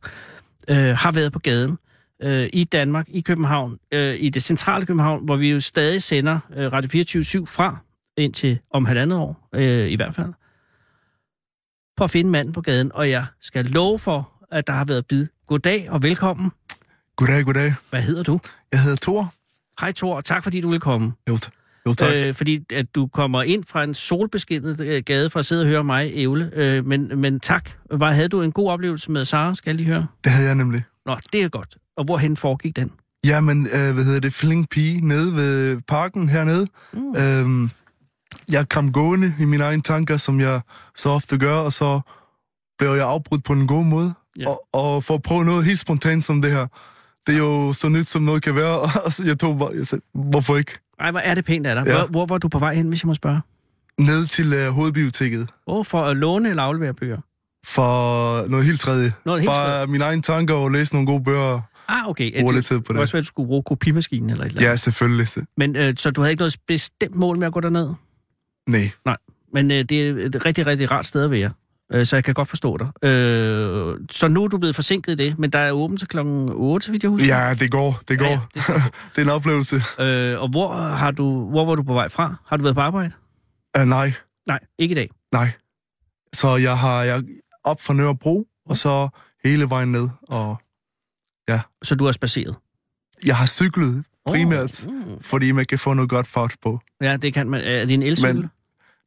[0.69, 1.79] øh, har været på gaden
[2.23, 6.39] øh, i Danmark, i København, øh, i det centrale København, hvor vi jo stadig sender
[6.57, 7.77] øh, Radio 24 fra,
[8.17, 10.33] indtil om halvandet år, øh, i hvert fald,
[11.99, 12.91] for at finde manden på gaden.
[12.95, 15.27] Og jeg skal love for, at der har været bid.
[15.47, 16.51] Goddag og velkommen.
[17.17, 17.75] Goddag, goddag.
[17.91, 18.41] Hvad hedder du?
[18.73, 19.33] Jeg hedder Thor.
[19.81, 21.13] Hej Thor, og tak fordi du vil komme.
[21.29, 21.39] Jo,
[21.87, 22.13] jo tak.
[22.15, 25.69] Øh, fordi at du kommer ind fra en solbeskinnet øh, gade for at sidde og
[25.69, 26.51] høre mig ævle.
[26.55, 27.71] Øh, men, men tak.
[27.91, 30.07] Var, havde du en god oplevelse med Sara, skal jeg lige høre?
[30.25, 30.83] det havde jeg nemlig.
[31.07, 31.77] Nå, det er godt.
[31.97, 32.93] Og hvorhen foregik den?
[33.25, 34.33] Jamen, øh, hvad hedder det?
[34.33, 36.67] Fling Pige nede ved parken hernede.
[36.93, 37.17] Mm.
[37.17, 37.71] Øhm,
[38.49, 40.61] jeg kom gående i mine egne tanker, som jeg
[40.97, 42.01] så ofte gør, og så
[42.79, 44.15] blev jeg afbrudt på en god måde.
[44.39, 44.49] Ja.
[44.49, 46.67] Og, og for at prøve noget helt spontant som det her.
[47.27, 49.87] Det er jo så nyt, som noget kan være, og så jeg tog bare, jeg
[49.87, 50.73] sagde, hvorfor ikke?
[51.01, 51.87] Ej, hvor er det pænt af dig.
[51.87, 51.99] Ja.
[51.99, 53.41] Hvor, hvor var du på vej hen, hvis jeg må spørge?
[53.99, 57.21] Ned til øh, hovedbiblioteket Hvor for at låne eller aflevere bøger?
[57.67, 59.13] for noget helt tredje.
[59.25, 59.87] Noget helt bare tredje?
[59.87, 61.61] mine egne tanker og læse nogle gode bøger.
[61.89, 62.33] Ah, okay.
[62.33, 64.49] Bruger det, lidt tid på det også være, at du skulle bruge kopimaskinen eller et
[64.49, 64.71] eller andet.
[64.71, 65.29] Ja, selvfølgelig.
[65.57, 67.89] Men øh, så du havde ikke noget bestemt mål med at gå derned?
[68.69, 69.17] Nej.
[69.53, 71.51] Men øh, det er et rigtig, rigtig rart sted at være.
[71.93, 73.09] Øh, så jeg kan godt forstå dig.
[73.09, 76.49] Øh, så nu er du blevet forsinket i det, men der er åbent til klokken
[76.53, 77.37] 8, så vidt jeg husker.
[77.49, 78.25] Ja, det går, det går.
[78.27, 79.77] Ja, Ja, ja, ja, det, det er en oplevelse.
[80.01, 82.35] Øh, og hvor, har du, hvor var du på vej fra?
[82.47, 83.13] Har du været på arbejde?
[83.79, 84.13] Uh, nej,
[84.47, 85.11] Nej, ikke i dag.
[85.33, 85.51] nej.
[86.33, 87.23] Så jeg har jeg
[87.65, 89.09] op fra Nørrebro, og så
[89.45, 90.09] hele vejen ned.
[90.29, 90.57] Og
[91.83, 92.57] Så du er spaceret?
[93.25, 95.23] jeg har cyklet primært, Oh, mm.
[95.23, 96.81] fordi man kan få noget godt fart på.
[97.01, 97.61] Ja, det kan man.
[97.61, 98.35] Er det en elcykel?
[98.37, 98.51] Men-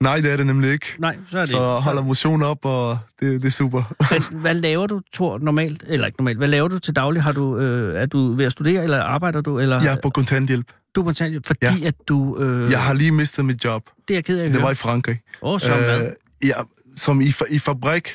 [0.03, 0.85] Nej, det er det nemlig ikke.
[0.99, 3.83] Nej, så er det Så holder motion op, og det, det er super.
[4.31, 5.83] Men hvad laver du, Thor, normalt?
[5.87, 6.37] Eller ikke normalt.
[6.37, 7.23] Hvad laver du til daglig?
[7.23, 9.59] Har du, øh, er du ved at studere, eller arbejder du?
[9.59, 10.67] Eller, Jeg er på kontanthjælp.
[10.95, 11.87] Du er på kontanthjælp, fordi ja.
[11.87, 12.37] at du...
[12.39, 13.83] Øh, Jeg har lige mistet mit job.
[14.07, 14.63] Det er jeg ked af at Det høre.
[14.63, 15.19] var i Frankrig.
[15.41, 16.07] Åh, oh, så øh, hvad?
[16.43, 16.53] ja,
[16.95, 18.07] som i, i fabrik.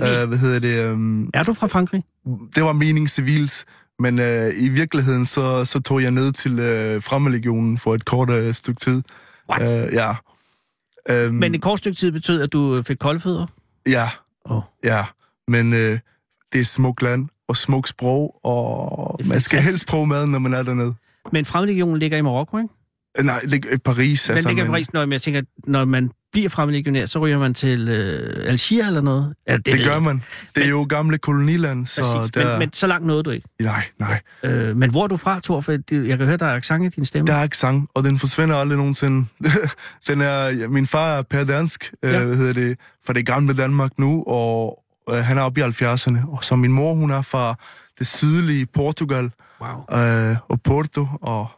[0.00, 0.92] Øh, hvad hedder det?
[0.92, 2.02] Um, Er du fra Frankrig?
[2.54, 3.64] det var meningen civilt,
[3.98, 8.30] men øh, i virkeligheden så, så tog jeg ned til øh, Fremmedlegionen for et kort
[8.30, 9.02] øh, stykke tid.
[9.50, 9.86] What?
[9.88, 10.12] Øh, ja.
[11.08, 13.46] Øhm, Men et kort stykke tid betød, at du øh, fik koldfødder?
[13.86, 14.08] Ja,
[14.50, 14.62] Åh.
[14.84, 15.04] ja.
[15.48, 15.98] Men øh,
[16.52, 20.54] det er smukt land og smukt sprog, og man skal helst prøve maden, når man
[20.54, 20.94] er dernede.
[21.32, 22.68] Men Fremmedlegionen ligger i Marokko, ikke?
[23.18, 24.22] Øh, Nej, det er Paris.
[24.24, 27.38] Den altså, ligger i men Paris, når jeg tænker, når man bliver fremmedlegionær, så ryger
[27.38, 29.34] man til øh, Algier eller noget?
[29.48, 30.22] Ja, det, Det gør man.
[30.54, 32.50] Det er jo gamle koloniland, så Præcis, der...
[32.50, 33.48] men, men så langt nåede du ikke.
[33.62, 34.20] Nej, nej.
[34.42, 35.60] Øh, men hvor er du fra, Thor?
[35.60, 37.26] For jeg kan høre, der er accent i din stemme.
[37.30, 39.26] Der er ikke sang, og den forsvinder aldrig nogensinde.
[40.08, 41.92] den er, min far er per dansk.
[42.02, 42.20] Ja.
[42.20, 45.64] øh, hvad hedder det, fra det gamle Danmark nu, og øh, han er oppe i
[45.64, 46.30] 70'erne.
[46.30, 47.54] Og så min mor, hun er fra
[47.98, 49.98] det sydlige Portugal Wow.
[50.00, 51.48] øh, og Porto, og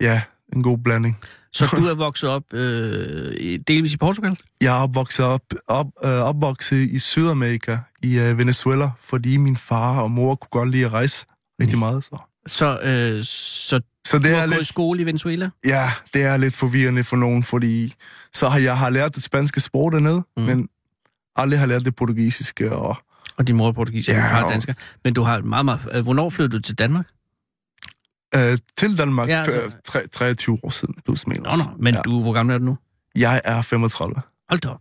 [0.00, 0.22] ja,
[0.56, 1.18] en god blanding.
[1.54, 4.36] Så du er vokset op øh, delvis i Portugal?
[4.60, 10.00] Jeg er opvokset op, op, øh, opvokset i Sydamerika, i øh, Venezuela, fordi min far
[10.00, 11.26] og mor kunne godt lide at rejse
[11.60, 12.04] rigtig meget.
[12.04, 15.50] Så, Så, øh, så så du det har er gået i lidt, skole i Venezuela?
[15.66, 17.94] ja, det er lidt forvirrende for nogen, fordi
[18.32, 20.42] så har jeg har lært det spanske sprog dernede, Mm.
[20.42, 20.68] men
[21.36, 22.72] aldrig har lært det portugisiske.
[22.72, 22.96] Og,
[23.36, 24.74] Og din mor er portugiser, og din Ja, far er og- dansker.
[25.04, 25.80] Men du har meget, meget...
[25.92, 27.06] Øh, hvornår flyttede du til Danmark?
[28.36, 31.42] Øh, til Danmark Ja, altså- altså, 3, 23 år siden, plus minus.
[31.42, 31.70] Nå, nå.
[31.78, 32.00] Men ja.
[32.00, 32.76] du, hvor gammel er du nu?
[33.16, 34.14] Jeg er 35.
[34.48, 34.80] Hold da op.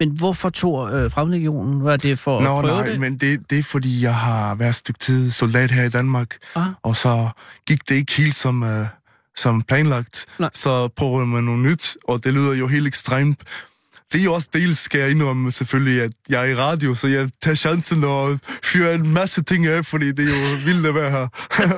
[0.00, 1.84] Men hvorfor tog øh, Fremmedlegionen?
[1.84, 3.00] Var det for Nå, at prøve nej, det?
[3.00, 6.36] men det, det er fordi, jeg har været et stykke tid soldat her i Danmark,
[6.54, 6.66] Ah.
[6.82, 7.28] og så
[7.66, 8.86] gik det ikke helt som, øh,
[9.36, 10.26] som planlagt.
[10.38, 10.50] Nej.
[10.54, 13.40] Så prøver man noget nyt, og det lyder jo helt ekstremt.
[14.14, 17.06] Det er jo også dels, skal jeg indrømme selvfølgelig, at jeg er i radio, så
[17.06, 20.94] jeg tager chancen og fyrer en masse ting af, fordi det er jo vildt at
[20.94, 21.28] være her.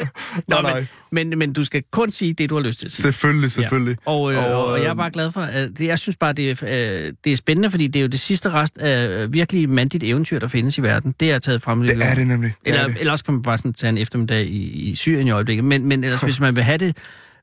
[0.48, 0.86] Nå, nej, nej.
[1.10, 3.02] men, men, men du skal kun sige det, du har lyst til at sige.
[3.02, 3.96] Selvfølgelig, selvfølgelig.
[4.06, 4.12] Ja.
[4.12, 6.50] Og, øh, og, og jeg er bare glad for, at det, jeg synes bare, det
[6.50, 9.68] er, øh, det er spændende, fordi det er jo det sidste rest af øh, virkelig
[9.68, 11.14] mandigt eventyr, der findes i verden.
[11.20, 11.80] Det er taget frem.
[11.80, 12.54] Det er det nemlig.
[12.60, 12.96] Det Eller, er det.
[13.00, 15.64] eller også kan man bare sådan tage en eftermiddag i, i Syrien i øjeblikket.
[15.64, 16.96] Men, men ellers, hvis man vil have det,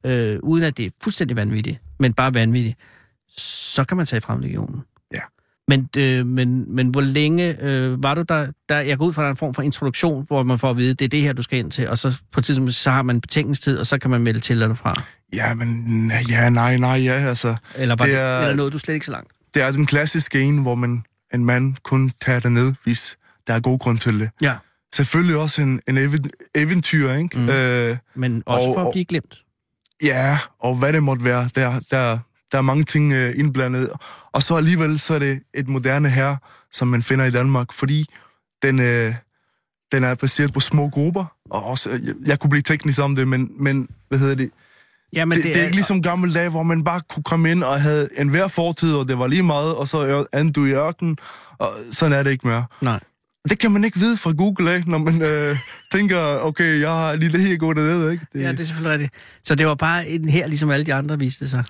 [0.05, 2.77] øh, uden at det er fuldstændig vanvittigt, men bare vanvittigt,
[3.37, 4.81] så kan man tage frem legionen.
[5.13, 5.19] Ja.
[5.67, 8.79] Men, øh, men, men hvor længe øh, var du der, der?
[8.79, 10.77] Jeg går ud fra, at der er en form for introduktion, hvor man får at
[10.77, 12.91] vide, det er det her, du skal ind til, og så på et tidspunkt, så
[12.91, 15.01] har man betænkningstid, og så kan man melde til eller fra.
[15.33, 17.55] Ja, men ja, nej, nej, ja, altså.
[17.75, 19.31] Eller, var Det det er- eller nåede du slet ikke så langt?
[19.53, 21.03] Det er den klassiske en, hvor man,
[21.33, 23.17] en mand kun tager det ned, hvis
[23.47, 24.29] der er god grund til det.
[24.41, 24.55] Ja.
[24.95, 27.37] Selvfølgelig også en, en even, eventyr, ikke?
[27.39, 27.49] Mm.
[27.49, 29.35] Øh, Men også Og- for at blive glemt.
[30.03, 32.19] ja, og hvad det måtte være, der, der,
[32.53, 33.89] der er mange ting øh, indblandet.
[34.31, 36.35] Og så alligevel, så er det et moderne her,
[36.71, 38.05] som man finder i Danmark, fordi
[38.63, 39.15] den, øh,
[39.91, 43.15] den er baseret på små grupper, og også, øh, jeg, jeg kunne blive teknisk om
[43.15, 44.51] det, men, men hvad hedder det,
[45.13, 47.51] Ja, Men det, det, det er ikke ligesom gamle dage, hvor man bare kunne komme
[47.51, 50.65] ind og havde en hver fortid, og det var lige meget, og så er du
[50.65, 51.17] i ørken,
[51.57, 52.65] og sådan er det ikke mere.
[52.81, 52.99] Nej.
[53.49, 55.57] Det kan man ikke vide fra Google af, når man øh,
[55.91, 58.25] tænker, okay, jeg har lige det her gået dernede, ikke?
[58.33, 59.13] Det, Ja, det er selvfølgelig rigtigt.
[59.43, 61.63] Så det var bare en her, ligesom alle de andre viste sig.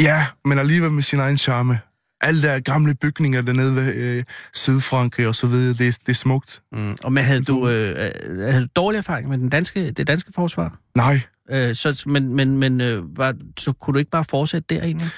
[0.00, 1.80] Ja, men alligevel med sin egen charme.
[2.20, 4.24] Alle der gamle bygninger dernede ved øh,
[4.54, 6.62] Sydfrankrig og så videre, det, er- det er smukt.
[6.72, 6.96] Mm.
[7.04, 7.88] Og men havde du, øh,
[8.28, 10.78] øh, havde du dårlig erfaring med den danske, det danske forsvar?
[10.96, 11.20] Nej,
[11.50, 15.08] Øh, så, men men, men øh, var, så kunne du ikke bare fortsætte der egentlig?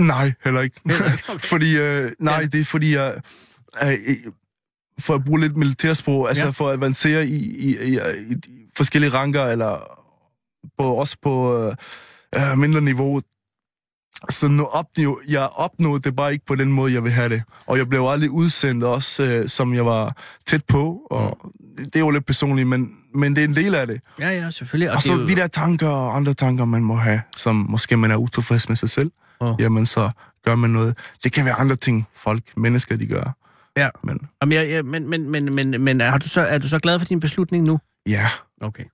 [0.00, 0.80] nej, heller ikke.
[0.86, 1.46] Heller ikke, okay.
[1.52, 2.46] fordi, øh, nej, Ja.
[2.46, 3.14] det er fordi, jeg...
[3.84, 4.16] Øh, øh,
[4.98, 6.50] for at bruge lidt militærsprog, altså Ja.
[6.50, 7.98] for at avancere i, i, i, i,
[8.32, 10.00] i forskellige ranker, eller
[10.78, 11.74] på, også på øh,
[12.34, 13.22] øh, mindre niveau.
[14.30, 17.42] Så nu opnå, jeg opnåede det bare ikke på den måde, jeg vil have det.
[17.66, 20.98] Og jeg blev aldrig udsendt også, øh, som jeg var tæt på.
[21.10, 21.84] Og Mm.
[21.84, 24.00] det er jo lidt personligt, men, men det er en del af det.
[24.20, 24.90] Ja, ja, selvfølgelig.
[24.90, 27.96] Og er så jo- de der tanker og andre tanker, man må have, som måske
[27.96, 29.10] man er utilfreds med sig selv,
[29.40, 29.56] Åh.
[29.58, 30.10] jamen så
[30.44, 30.98] gør man noget.
[31.24, 33.36] Det kan være andre ting, folk, mennesker, de gør.
[33.76, 33.88] Ja.
[34.04, 36.78] Men Jamen, jeg, jeg, men, men, men, men, men har du så, er du så
[36.78, 37.78] glad for din beslutning nu?
[38.06, 38.28] ja,
[38.60, 38.84] Okay.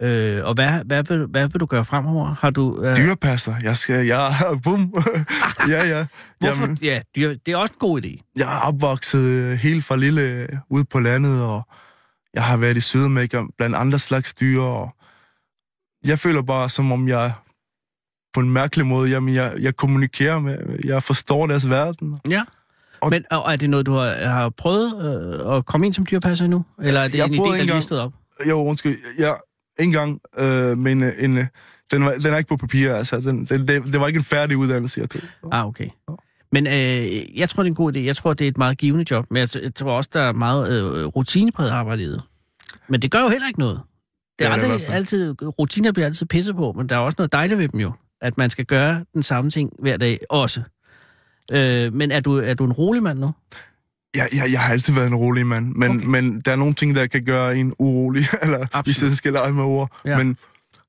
[0.00, 0.06] Ja.
[0.06, 2.34] Øh, og hvad, hvad, vil, hvad vil du gøre fremover?
[2.40, 2.82] Har du...
[2.84, 3.54] Øh, dyrepasser.
[3.62, 4.34] Jeg skal, jeg,
[4.64, 4.94] bum.
[5.68, 6.06] ja, ja.
[6.38, 6.60] hvorfor?
[6.62, 8.32] Jamen, ja, dyr, det er også en god idé.
[8.36, 11.62] jeg er opvokset øh, helt fra lille øh, ude på landet, og
[12.34, 14.90] jeg har været i Sydamerika blandt andre slags dyr, og
[16.06, 17.32] jeg føler bare, som om jeg
[18.34, 22.18] på en mærkelig måde, jamen jeg, jeg kommunikerer med, jeg forstår deres verden.
[22.30, 22.42] Ja.
[23.00, 24.92] Og- Men og er det noget, du har, har prøvet
[25.46, 26.64] øh, at komme ind som dyrpasser endnu?
[26.82, 28.12] Eller er det Jeg en idé, der lige stod op?
[28.48, 28.98] Jo, undskyld.
[29.18, 29.36] Jeg
[29.80, 31.46] en gang, øh, men øh, en, øh,
[31.92, 33.20] den, var, den er ikke på papir, altså.
[33.20, 35.20] Den, den, det, det var ikke en færdig uddannelse, jeg tog.
[35.52, 35.88] Ah, okay.
[36.52, 37.98] Men øh, jeg tror, det er en god idé.
[37.98, 39.26] Jeg tror, det er et meget givende job.
[39.30, 42.22] Men jeg, jeg tror også, der er meget øh, rutinepræget arbejde i det.
[42.88, 43.80] Men det gør jo heller ikke noget.
[44.38, 44.96] Det er, Det det i aldrig, fald.
[44.96, 47.92] altid, rutiner bliver altid pisset på, men der er også noget dejligt ved dem jo.
[48.20, 50.62] At man skal gøre den samme ting hver dag også.
[51.52, 53.30] Øh, men er du, er du en rolig mand nu?
[54.16, 56.06] Jeg, jeg, jeg har altid været en rolig mand, men, Okay.
[56.06, 58.84] men der er nogle ting, der kan gøre en urolig, eller Absolut.
[58.84, 59.90] hvis jeg skal lege med ord.
[60.04, 60.18] Ja.
[60.18, 60.36] Men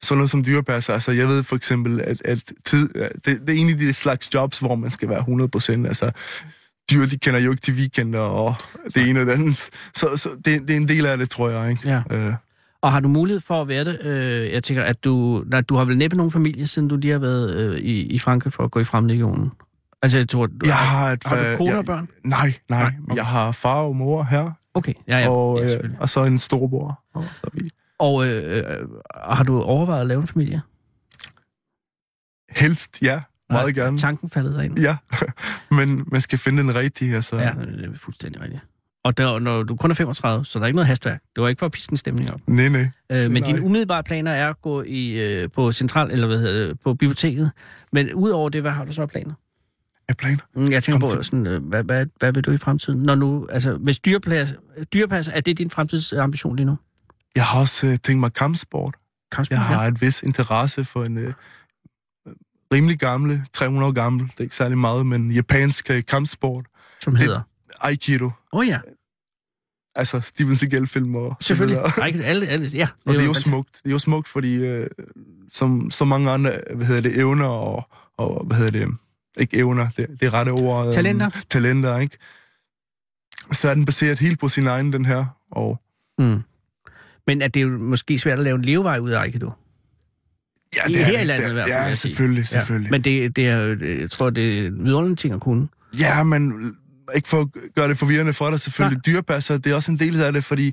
[0.01, 2.89] sådan noget som dyrepasser, altså jeg ved for eksempel, at, at tid,
[3.25, 5.19] det, det er en af de slags jobs, hvor man skal være
[5.83, 6.11] 100%, altså
[6.91, 8.55] dyr, de kender jo ikke til weekender, og
[8.95, 9.69] det ene og det andet.
[9.95, 11.89] Så, så det, det er en del af det, tror jeg, ikke?
[11.89, 12.01] Ja.
[12.17, 12.33] Øh,
[12.81, 13.99] Og har du mulighed for at være det?
[14.05, 17.11] Øh, jeg tænker, at du, nej, du har vel næppe nogen familie, siden du lige
[17.11, 19.51] har været øh, i, i Frankrig for at gå i fremlegionen?
[20.01, 22.09] Altså, jeg tror, du, jeg har, et, har du kone jeg, og børn?
[22.23, 22.81] Nej, nej.
[22.81, 23.15] Nej, okay.
[23.15, 26.39] Jeg har far og mor her, Okay, ja, ja, og, ja øh, og så en
[26.39, 27.03] storbror.
[27.13, 27.69] Og så vi
[27.99, 28.87] Og øh, øh,
[29.25, 30.61] har du overvejet at lave en familie?
[32.49, 33.97] helst, ja, meget Nej, gerne.
[33.97, 34.79] Tanken faldet dig ind?
[34.79, 34.97] Ja,
[35.77, 37.35] men man skal finde den rigtige, altså.
[37.35, 38.61] Ja, det er fuldstændig rigtigt.
[39.03, 41.21] Og der, når du kun er 35, så der er ikke noget hastværk.
[41.35, 42.39] Det var ikke for at piske en stemning op.
[42.47, 42.89] Nej, nej.
[43.11, 43.41] Øh, men Nej.
[43.41, 46.93] dine umiddelbare planer er at gå i, øh, på central, eller hvad hedder det, på
[46.93, 47.51] biblioteket.
[47.91, 49.33] Men udover det, hvad har du så af planer?
[50.07, 50.37] Jeg planer.
[50.55, 52.99] Mm, Jeg tænker Kom på, sådan, øh, hvad, hvad, hvad vil du i fremtiden?
[52.99, 54.53] Når nu, altså, hvis dyrepas,
[54.93, 56.77] dyrepas, er det din fremtidsambition lige nu?
[57.35, 58.95] Jeg har også øh, tænkt mig kampsport.
[59.31, 59.87] Kampsport, Jeg har ja.
[59.89, 61.33] et vis interesse for en øh,
[62.73, 66.65] rimelig gamle, 300 år gammel, det er ikke særlig meget, men japansk øh, kampsport.
[67.03, 67.41] som det- hedder.
[67.81, 68.25] Aikido.
[68.25, 68.79] Åh oh, ja,
[69.95, 71.77] Altså Steven Seagal-film og selvfølgelig.
[71.97, 73.45] Ej, alle, alle, ja, Og det er jo fantastisk.
[73.45, 73.69] smukt.
[73.83, 74.87] Det er jo smukt, fordi øh,
[75.53, 78.97] som så mange andre, hvad hedder det, evner og, og hvad hedder det,
[79.37, 80.83] ikke evner, det, det er rette ord.
[80.85, 81.29] øhm, Talenter.
[81.49, 82.17] talenter, ikke?
[83.51, 85.25] Så er den baseret helt på sin egen, den her.
[85.51, 85.81] Og
[86.19, 86.41] Mm.
[87.27, 89.51] Men er det jo måske svært at lave en levevej ud af Aikido?
[90.75, 91.21] Ja, I- det er her det.
[91.21, 91.87] i landet Det- i hvert fald.
[91.87, 92.91] ja, selvfølgelig, selvfølgelig.
[92.91, 95.67] Men det, det er, jeg tror, det er en vidunderlig ting at kunne.
[95.99, 96.73] Ja, men
[97.15, 99.05] ikke for at gøre det forvirrende for dig selvfølgelig.
[99.05, 100.71] Dyrepasser, det er også en del af det, fordi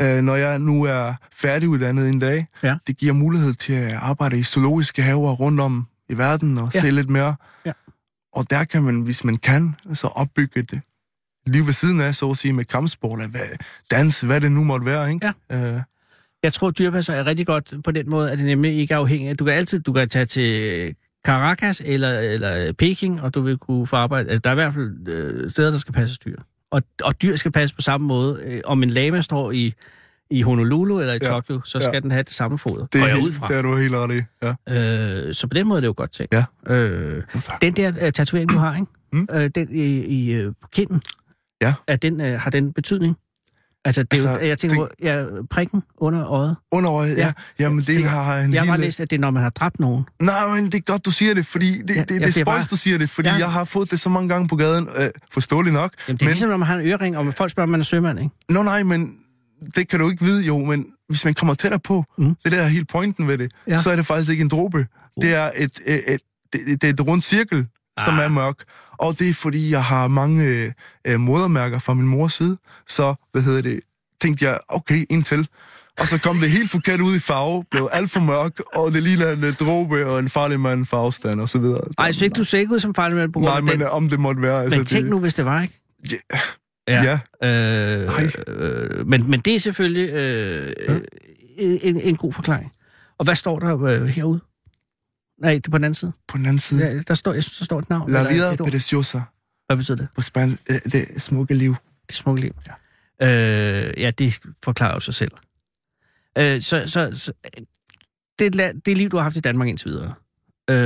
[0.00, 2.76] øh, når jeg nu er færdiguddannet en dag, Ja.
[2.86, 6.80] det giver mulighed til at arbejde i zoologiske haver rundt om i verden og Ja.
[6.80, 7.36] se lidt mere.
[7.66, 7.72] Ja.
[8.32, 10.80] Og der kan man, hvis man kan, så opbygge det
[11.46, 13.40] lige ved siden af, så at sige, med kampsport, eller hvad,
[13.90, 15.32] dans, hvad det nu måtte være, ikke?
[15.50, 15.74] Ja.
[15.74, 15.80] Øh,
[16.42, 19.38] Jeg tror, dyrepasser er rigtig godt på den måde, at det nemlig ikke er afhængigt.
[19.38, 20.94] Du kan altid du kan tage til
[21.26, 24.38] Caracas eller, eller Peking, og du vil kunne få arbejde.
[24.38, 26.36] Der er i hvert fald øh, steder, der skal passes dyr.
[26.70, 28.40] Og, og dyr skal passe på samme måde.
[28.44, 29.74] Øh, om en lama står i,
[30.32, 31.28] i Honolulu eller i Ja.
[31.28, 31.84] Tokyo, så Ja.
[31.84, 32.86] skal den have det samme foder.
[32.92, 33.48] det, er jeg ud fra.
[33.48, 34.22] det er du helt ret i,
[34.68, 35.28] ja.
[35.28, 36.34] Øh, så på den måde er det jo godt tænkt.
[36.34, 36.44] Ja.
[36.74, 37.22] Øh,
[37.60, 38.86] den der uh, tatovering, du har, ikke?
[39.12, 39.28] Mm.
[39.32, 41.02] Øh, den i, i, øh, på kinden,
[41.62, 41.74] Ja.
[41.88, 43.16] er den, uh, har den betydning?
[43.84, 46.56] Altså, det er Altså, jo, jeg tænker det- på, ja, prikken under øjet.
[46.72, 47.20] Under øjet, ja.
[47.20, 47.26] Ja.
[47.26, 47.32] ja.
[47.64, 49.42] Jamen, det, Det- har en Jeg har bare hel- læst, at det er, når man
[49.42, 50.04] har dræbt nogen.
[50.22, 52.26] Nej, men det er godt, du siger det, fordi det, Ja, ja, det, jeg det
[52.26, 53.34] er spøjs, bare- du siger det, fordi Ja.
[53.34, 53.38] ja.
[53.40, 55.92] jeg har fået det så mange gange på gaden, øh, forståeligt nok.
[56.08, 57.80] Jamen, det er men, ligesom, når man har en ørering, og folk spørger, om man
[57.80, 58.30] er sømand, ikke?
[58.48, 59.14] Nå nej, men
[59.76, 62.34] det kan du ikke vide jo, men hvis man kommer tættere på, Mm.
[62.44, 63.78] det der er helt pointen ved det, Ja.
[63.78, 64.86] så er det faktisk ikke en dråbe.
[65.20, 66.20] Det er et, et, et,
[66.52, 68.04] det, det er et rundt cirkel, ah.
[68.04, 68.56] som er mørk.
[68.98, 70.72] Og det er fordi, jeg har mange
[71.08, 72.58] øh, modermærker fra min mors side,
[72.88, 73.80] så, hvad hedder det,
[74.20, 75.48] tænkte jeg, okay, en til.
[75.98, 79.02] Og så kom det helt forkert ud i farve, blev alt for mørk, og det
[79.02, 81.80] ligner en øh, dråbe og en farlig mand for afstand og så videre.
[81.98, 83.82] Ej, så ikke du ser ikke ud som farlig mand på grund Nej, men den.
[83.82, 84.62] øh, om det måtte være...
[84.68, 85.80] Men tænk det, nu, hvis det var, ikke?
[86.88, 87.18] Ja.
[87.42, 87.48] ja.
[87.48, 88.08] Øh,
[88.48, 90.72] øh, men, men det er selvfølgelig øh,
[91.58, 92.72] en, en god forklaring.
[93.18, 94.40] Og hvad står der øh, herude?
[95.40, 96.12] Nej, det er på den anden side.
[96.28, 98.10] På den anden side, Ja, der står, jeg synes, der står et navn.
[98.10, 99.20] La vida preciosa
[99.66, 100.08] Hvad betyder det?
[100.16, 101.76] på spansk, øh, det smukke liv.
[102.08, 102.52] Det smukke liv.
[103.20, 103.86] Ja.
[103.88, 105.32] Øh, ja, det forklarer jo sig selv.
[106.38, 107.32] Øh, så så, så
[108.38, 110.14] det, det liv, du har haft i Danmark indtil videre,
[110.70, 110.76] øh,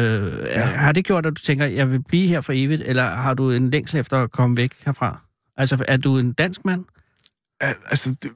[0.46, 0.64] ja.
[0.64, 3.50] har det gjort, at du tænker, jeg vil blive her for evigt, eller har du
[3.50, 5.25] en længsel efter at komme væk herfra?
[5.56, 6.84] Altså, er du en dansk mand?
[7.60, 8.30] Al- altså, det,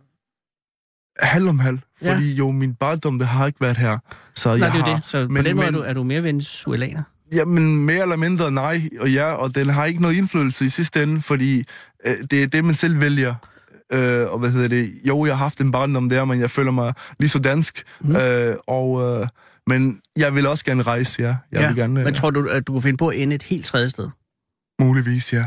[1.21, 1.79] halv om halv.
[2.03, 2.13] Ja.
[2.15, 3.99] Fordi jo, min barndom, det har ikke været her.
[4.35, 5.05] Så Nej, jeg det er har, det.
[5.05, 7.03] Så på men- den måde er men- du, er du mere venezuelaner.
[7.33, 11.03] Jamen, mere eller mindre nej og ja, og den har ikke noget indflydelse i sidste
[11.03, 11.65] ende, fordi
[12.07, 13.35] øh, det er det, man selv vælger.
[13.93, 14.93] Øh, og hvad hedder det?
[15.09, 17.83] Jo, jeg har haft en barndom der, men jeg føler mig lige så dansk.
[18.01, 18.17] Mm.
[18.17, 19.29] Øh, og, øh,
[19.67, 21.37] men jeg vil også gerne rejse, ja.
[21.53, 23.43] Jeg vil gerne, Men øh, tror du, at du kunne finde på at ende et
[23.43, 24.09] helt tredje sted?
[24.81, 25.47] muligvis, ja.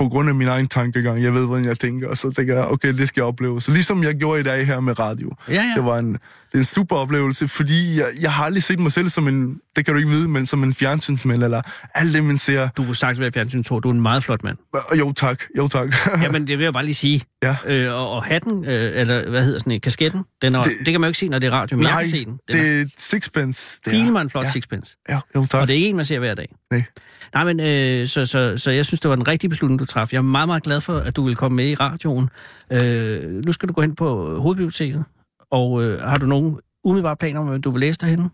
[0.00, 1.22] På grund af min egen tankegang.
[1.22, 3.60] Jeg ved, hvordan jeg tænker, og så tænker jeg, okay, det skal jeg opleve.
[3.60, 5.30] Så ligesom jeg gjorde i dag her med radio.
[5.48, 5.72] Ja, ja.
[5.76, 6.18] Det var en, det
[6.54, 9.84] er en super oplevelse, fordi jeg, jeg har aldrig set mig selv som en, det
[9.84, 11.62] kan du ikke vide, men som en fjernsynsmand, eller
[11.94, 12.68] alt det, man ser.
[12.76, 14.56] Du kunne sagtens være fjernsyn, tror du er en meget flot mand.
[14.98, 15.94] Jo tak, jo tak.
[16.22, 17.22] Jamen, det vil jeg bare lige sige.
[17.42, 17.56] Ja.
[17.66, 20.86] Øh, og, og hatten, øh, eller hvad hedder sådan en, kasketten, den er, det, Det-
[20.92, 22.38] kan man jo ikke se, når det er radio, men jeg Nej, kan se den.
[22.48, 23.80] den det er er sixpence.
[23.84, 24.50] Det filmer en flot ja.
[24.50, 24.96] sixpence.
[25.08, 25.60] Ja, jo tak.
[25.60, 26.48] Og det er ikke en, man ser hver dag.
[26.70, 26.82] Nej.
[27.34, 30.12] Nej, men øh, så, så, så jeg synes, det var den rigtige beslutning, du traf.
[30.12, 32.28] Jeg er meget, meget glad for, at du vil komme med i radioen.
[32.72, 35.04] Øh, nu skal du gå hen på hovedbiblioteket,
[35.50, 38.30] og øh, har du nogen umiddelbare planer om, hvad du vil læse derhenne?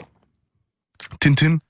[1.22, 1.61] Tintin,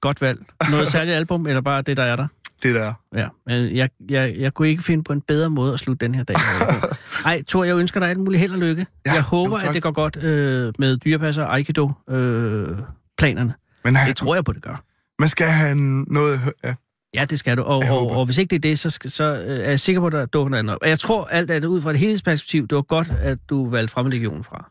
[0.00, 0.40] Godt valg.
[0.70, 2.26] Noget særligt album, eller bare det, der er der?
[2.62, 2.92] det der.
[3.14, 6.14] Ja, men jeg, jeg, jeg kunne ikke finde på en bedre måde at slutte den
[6.14, 6.36] her dag.
[6.36, 6.42] af
[6.80, 6.86] på.
[7.24, 8.86] Ej, Thor, jeg ønsker dig alt muligt held og lykke.
[9.06, 13.54] Ja, jeg håber, jo, at det går godt øh, med dyrepasser og Aikido-planerne.
[13.84, 14.82] Men det han, tror jeg på, det gør.
[15.18, 16.52] Man skal have noget...
[16.64, 16.74] Ja.
[17.14, 17.62] Ja, det skal du.
[17.62, 20.00] Og, og, og hvis ikke det er det, så, skal, så øh, er jeg sikker
[20.00, 20.78] på, at der dukker noget andet op.
[20.82, 23.92] Og jeg tror alt andet ud fra et helhedsperspektiv, det var godt, at du valgte
[23.92, 24.70] fremmedlegionen fra.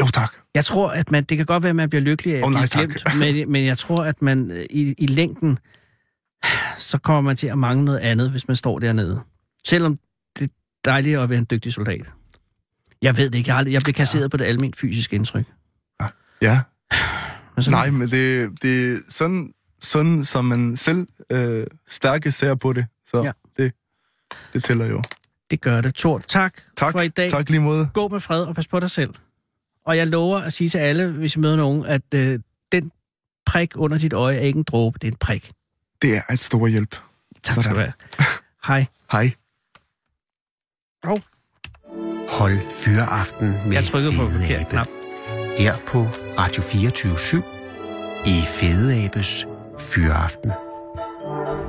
[0.00, 0.34] Jo tak.
[0.54, 2.52] Jeg tror, at man, det kan godt være, at man bliver lykkelig af at oh,
[2.52, 2.88] nej, blive tak.
[2.88, 5.58] glemt, men, men jeg tror, at man øh, i, i længden,
[6.78, 9.20] så kommer man til at mangle noget andet, hvis man står dernede.
[9.66, 9.98] Selvom
[10.38, 10.54] det er
[10.84, 12.06] dejligt at være en dygtig soldat.
[13.02, 13.48] Jeg ved det ikke.
[13.48, 14.28] Jeg, aldrig, jeg blev kasseret ja.
[14.28, 15.46] på det almindeligt fysiske indtryk.
[16.42, 16.60] Ja.
[17.56, 22.54] Men sådan, Nej, men det, det er sådan, sådan, som man selv øh, stærke ser
[22.54, 22.86] på det.
[23.06, 23.32] Så Ja.
[23.56, 23.72] det,
[24.52, 25.02] det tæller jo.
[25.50, 25.94] Det gør det.
[25.94, 27.30] Thor, tak, Tak, for i dag.
[27.30, 27.88] tak lige måde.
[27.94, 29.14] Gå med fred og pas på dig selv.
[29.86, 32.40] Og jeg lover at sige til alle, hvis I møder nogen, at øh,
[32.72, 32.92] den
[33.46, 35.52] prik under dit øje er ikke en dråbe, det er en prik.
[36.02, 36.96] Det er et stor hjælp.
[37.42, 37.92] Tak skal du have.
[38.68, 38.86] Hej.
[39.12, 39.30] Hej.
[42.28, 44.88] Hold fyreaften med Jeg trykkede på Fede forkert knap.
[45.58, 45.98] Her på
[46.38, 47.16] Radio 24
[48.26, 48.96] i Fede
[49.80, 50.52] Abes Fyreaften.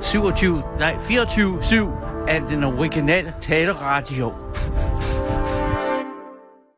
[0.02, 4.32] 27, nej, 24-7 af den originale taleradio.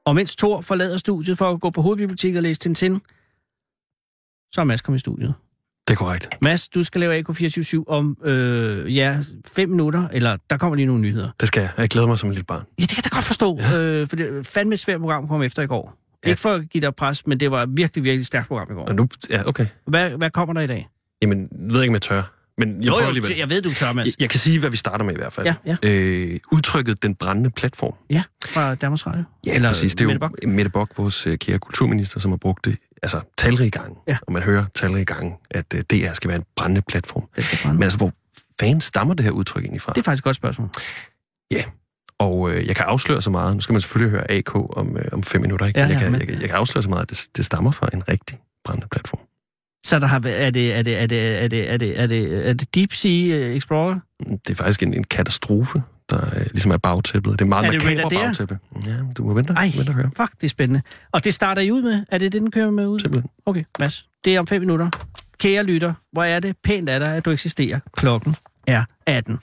[0.06, 3.00] Og mens Thor forlader studiet for at gå på hovedbiblioteket og læse Tintin,
[4.52, 5.34] så er Mads kommet i studiet.
[5.88, 6.28] Det er korrekt.
[6.42, 11.02] Mads, du skal lave AK247 om, øh, ja, fem minutter, eller der kommer lige nogle
[11.02, 11.30] nyheder.
[11.40, 11.70] Det skal jeg.
[11.78, 12.64] Jeg glæder mig som et lille barn.
[12.78, 13.78] Ja, det kan jeg da godt forstå, ja.
[13.78, 15.94] øh, for det er fandme et svært program kom efter i går.
[16.24, 16.28] Ja.
[16.28, 18.74] Ikke for at give dig pres, men det var et virkelig, virkelig stærkt program i
[18.74, 18.84] går.
[18.84, 19.66] Og nu, ja, okay.
[19.86, 20.88] Hvad, hvad kommer der i dag?
[21.22, 22.22] Jamen, jeg ved ikke, om jeg tør.
[22.58, 23.36] Men jeg Jo, prøver alligevel.
[23.36, 24.06] jeg ved, du tør, Mads.
[24.06, 25.46] Jeg, jeg kan sige, hvad vi starter med i hvert fald.
[25.46, 25.76] Ja, ja.
[25.82, 27.94] Øh, udtrykket den brændende platform.
[28.10, 29.24] Ja, fra Danmarks Radio.
[29.46, 29.94] Ja, Eller præcis.
[29.94, 30.48] Det er Mette jo.
[30.48, 33.96] Mette Bock, vores øh, kære kulturminister, som har brugt det altså, talrige gange.
[34.08, 34.16] Ja.
[34.22, 37.28] Og man hører talrige gange, at øh, DR skal være en brændende platform.
[37.36, 37.74] Det skal brænde.
[37.78, 38.12] Men altså, hvor
[38.60, 39.92] fanden stammer det her udtryk egentlig fra?
[39.92, 40.68] Det er faktisk et godt spørgsmål.
[42.18, 43.54] Og øh, jeg kan afsløre så meget.
[43.54, 45.66] Nu skal man selvfølgelig høre AK om, øh, om fem minutter.
[45.66, 45.80] Ikke?
[45.80, 47.44] Ja, jeg, ja, kan, men- jeg, kan- jeg kan afsløre så meget, at det, det
[47.44, 49.20] stammer fra en rigtig brændende platform.
[49.84, 52.48] Så der har er det, er det, er det, er det, er det, er det,
[52.48, 53.98] er det Deep Sea øh, Explorer?
[54.28, 57.32] Det er faktisk en, en katastrofe, der øh, ligesom er bagtæppet.
[57.32, 58.58] Det er meget Er det makabre bagtæppe.
[58.86, 60.10] Ja, du må vente, Ej, vente og høre.
[60.16, 60.82] fuck, det er spændende.
[61.12, 62.04] Og det starter I ud med?
[62.10, 63.00] Er det det, den kører med ud?
[63.00, 63.30] Simpelthen.
[63.46, 64.06] Okay, Mads.
[64.24, 64.90] Det er om fem minutter.
[65.38, 67.78] Kære lytter, hvor er det pænt af dig, at du eksisterer.
[67.96, 69.38] Klokken er 18.